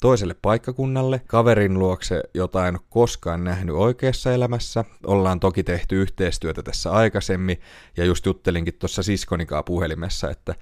toiselle 0.01 0.35
paikkakunnalle, 0.43 1.21
kaverin 1.27 1.79
luokse, 1.79 2.23
jota 2.35 2.69
en 2.69 2.75
ole 2.75 2.87
koskaan 2.91 3.45
nähnyt 3.45 3.77
oikeassa 3.77 4.33
elämässä. 4.33 4.85
Ollaan 5.07 5.41
toki 5.41 5.63
tehty 5.63 6.03
yhteistyötä 6.03 6.63
tässä 6.63 6.93
aikaisemmin, 6.93 7.61
ja 7.97 8.05
just 8.05 8.27
juttelinkin 8.27 8.75
tuossa 8.75 9.03
siskonikaa 9.03 9.63
puhelimessa, 9.63 10.31
että 10.31 10.55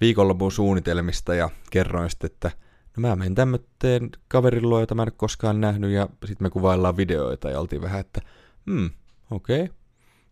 viikonlopun 0.00 0.52
suunnitelmista, 0.52 1.34
ja 1.34 1.50
kerroin 1.70 2.10
sitten, 2.10 2.30
että 2.30 2.50
no 2.96 3.00
mä 3.00 3.16
menen 3.16 3.34
tämmöteen 3.34 4.10
kaverin 4.28 4.68
luo, 4.68 4.80
jota 4.80 4.94
mä 4.94 5.02
en 5.02 5.08
ole 5.08 5.14
koskaan 5.16 5.60
nähnyt, 5.60 5.90
ja 5.90 6.08
sitten 6.24 6.44
me 6.44 6.50
kuvaillaan 6.50 6.96
videoita, 6.96 7.50
ja 7.50 7.60
oltiin 7.60 7.82
vähän, 7.82 8.00
että 8.00 8.20
hmm, 8.66 8.90
okei. 9.30 9.62
Okay. 9.62 9.76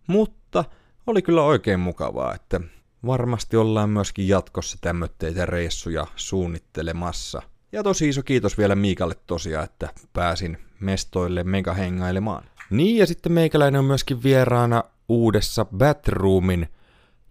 Mutta 0.06 0.64
oli 1.06 1.22
kyllä 1.22 1.42
oikein 1.42 1.80
mukavaa, 1.80 2.34
että 2.34 2.60
varmasti 3.06 3.56
ollaan 3.56 3.90
myöskin 3.90 4.28
jatkossa 4.28 4.78
tämmöitä 4.80 5.46
reissuja 5.46 6.06
suunnittelemassa– 6.16 7.42
ja 7.72 7.82
tosi 7.82 8.08
iso 8.08 8.22
kiitos 8.22 8.58
vielä 8.58 8.74
Miikalle 8.74 9.14
tosiaan, 9.26 9.64
että 9.64 9.88
pääsin 10.12 10.58
mestoille 10.80 11.44
megahengailemaan. 11.44 12.44
Niin 12.70 12.96
ja 12.96 13.06
sitten 13.06 13.32
meikäläinen 13.32 13.78
on 13.78 13.84
myöskin 13.84 14.22
vieraana 14.22 14.84
uudessa 15.08 15.64
Batroomin 15.64 16.68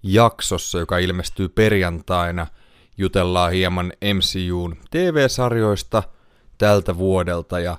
jaksossa, 0.04 0.80
joka 0.80 0.98
ilmestyy 0.98 1.50
perjantaina. 1.50 2.48
Jutellaan 2.98 3.52
hieman 3.52 3.94
MCUn 4.14 4.78
TV-sarjoista 4.92 6.04
tältä 6.58 6.98
vuodelta 6.98 7.60
ja 7.60 7.78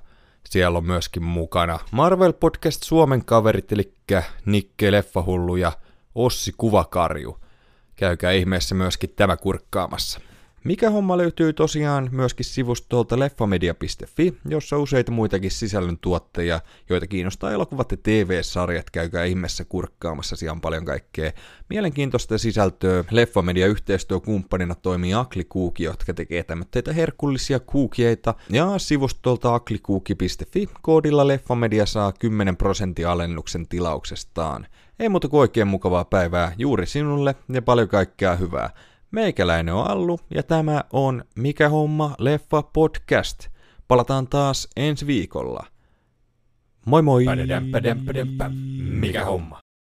siellä 0.49 0.79
on 0.79 0.85
myöskin 0.85 1.23
mukana 1.23 1.79
Marvel 1.91 2.33
Podcast 2.33 2.83
Suomen 2.83 3.25
kaverit, 3.25 3.73
eli 3.73 3.95
Nikke 4.47 4.93
Leffahullu 4.93 5.57
ja 5.57 5.73
Ossi 6.15 6.53
Kuvakarju. 6.57 7.39
Käykää 7.97 8.33
ihmeessä 8.33 8.75
myöskin 8.75 9.13
tämä 9.17 9.37
kurkkaamassa. 9.37 10.21
Mikä 10.65 10.91
homma 10.91 11.17
löytyy 11.17 11.53
tosiaan 11.53 12.09
myöskin 12.13 12.45
sivustolta 12.45 13.19
leffamedia.fi, 13.19 14.35
jossa 14.49 14.79
useita 14.79 15.13
muitakin 15.13 15.51
sisällöntuottajia, 15.51 16.61
joita 16.89 17.07
kiinnostaa 17.07 17.53
elokuvat 17.53 17.91
ja 17.91 17.97
TV-sarjat, 18.03 18.91
käykää 18.91 19.25
ihmeessä 19.25 19.65
kurkkaamassa, 19.65 20.37
siellä 20.37 20.53
on 20.53 20.61
paljon 20.61 20.85
kaikkea 20.85 21.33
mielenkiintoista 21.71 22.39
sisältöä. 22.39 23.05
Leffamedia 23.11 23.67
yhteistyökumppanina 23.67 24.75
toimii 24.75 25.15
Aklikuuki, 25.15 25.85
jotka 25.85 26.15
tekee 26.15 26.43
tämmöitä 26.43 26.93
herkullisia 26.93 27.61
kuukieita, 27.61 28.35
ja 28.51 28.79
sivustolta 28.79 29.55
aklikuuki.fi 29.55 30.69
koodilla 30.83 31.27
Leffamedia 31.27 31.87
saa 31.87 32.13
10 32.13 32.57
prosentin 32.57 33.09
alennuksen 33.09 33.69
tilauksestaan. 33.69 34.67
Ei 34.99 35.09
muuta 35.09 35.29
kuin 35.29 35.41
oikein 35.41 35.69
mukavaa 35.69 36.05
päivää 36.05 36.53
juuri 36.59 36.87
sinulle 36.87 37.35
ja 37.53 37.63
paljon 37.63 37.89
kaikkea 37.89 38.37
hyvää. 38.37 38.71
Meikäläinen 39.13 39.75
on 39.75 39.91
Allu 39.91 40.21
ja 40.35 40.43
tämä 40.43 40.85
on 40.93 41.25
Mikä 41.37 41.69
homma 41.69 42.15
leffa 42.19 42.63
podcast. 42.63 43.49
Palataan 43.89 44.29
taas 44.29 44.69
ensi 44.77 45.07
viikolla. 45.07 45.67
Moi 46.87 47.03
moi! 47.03 47.25
Mikä 49.01 49.25
homma? 49.25 49.62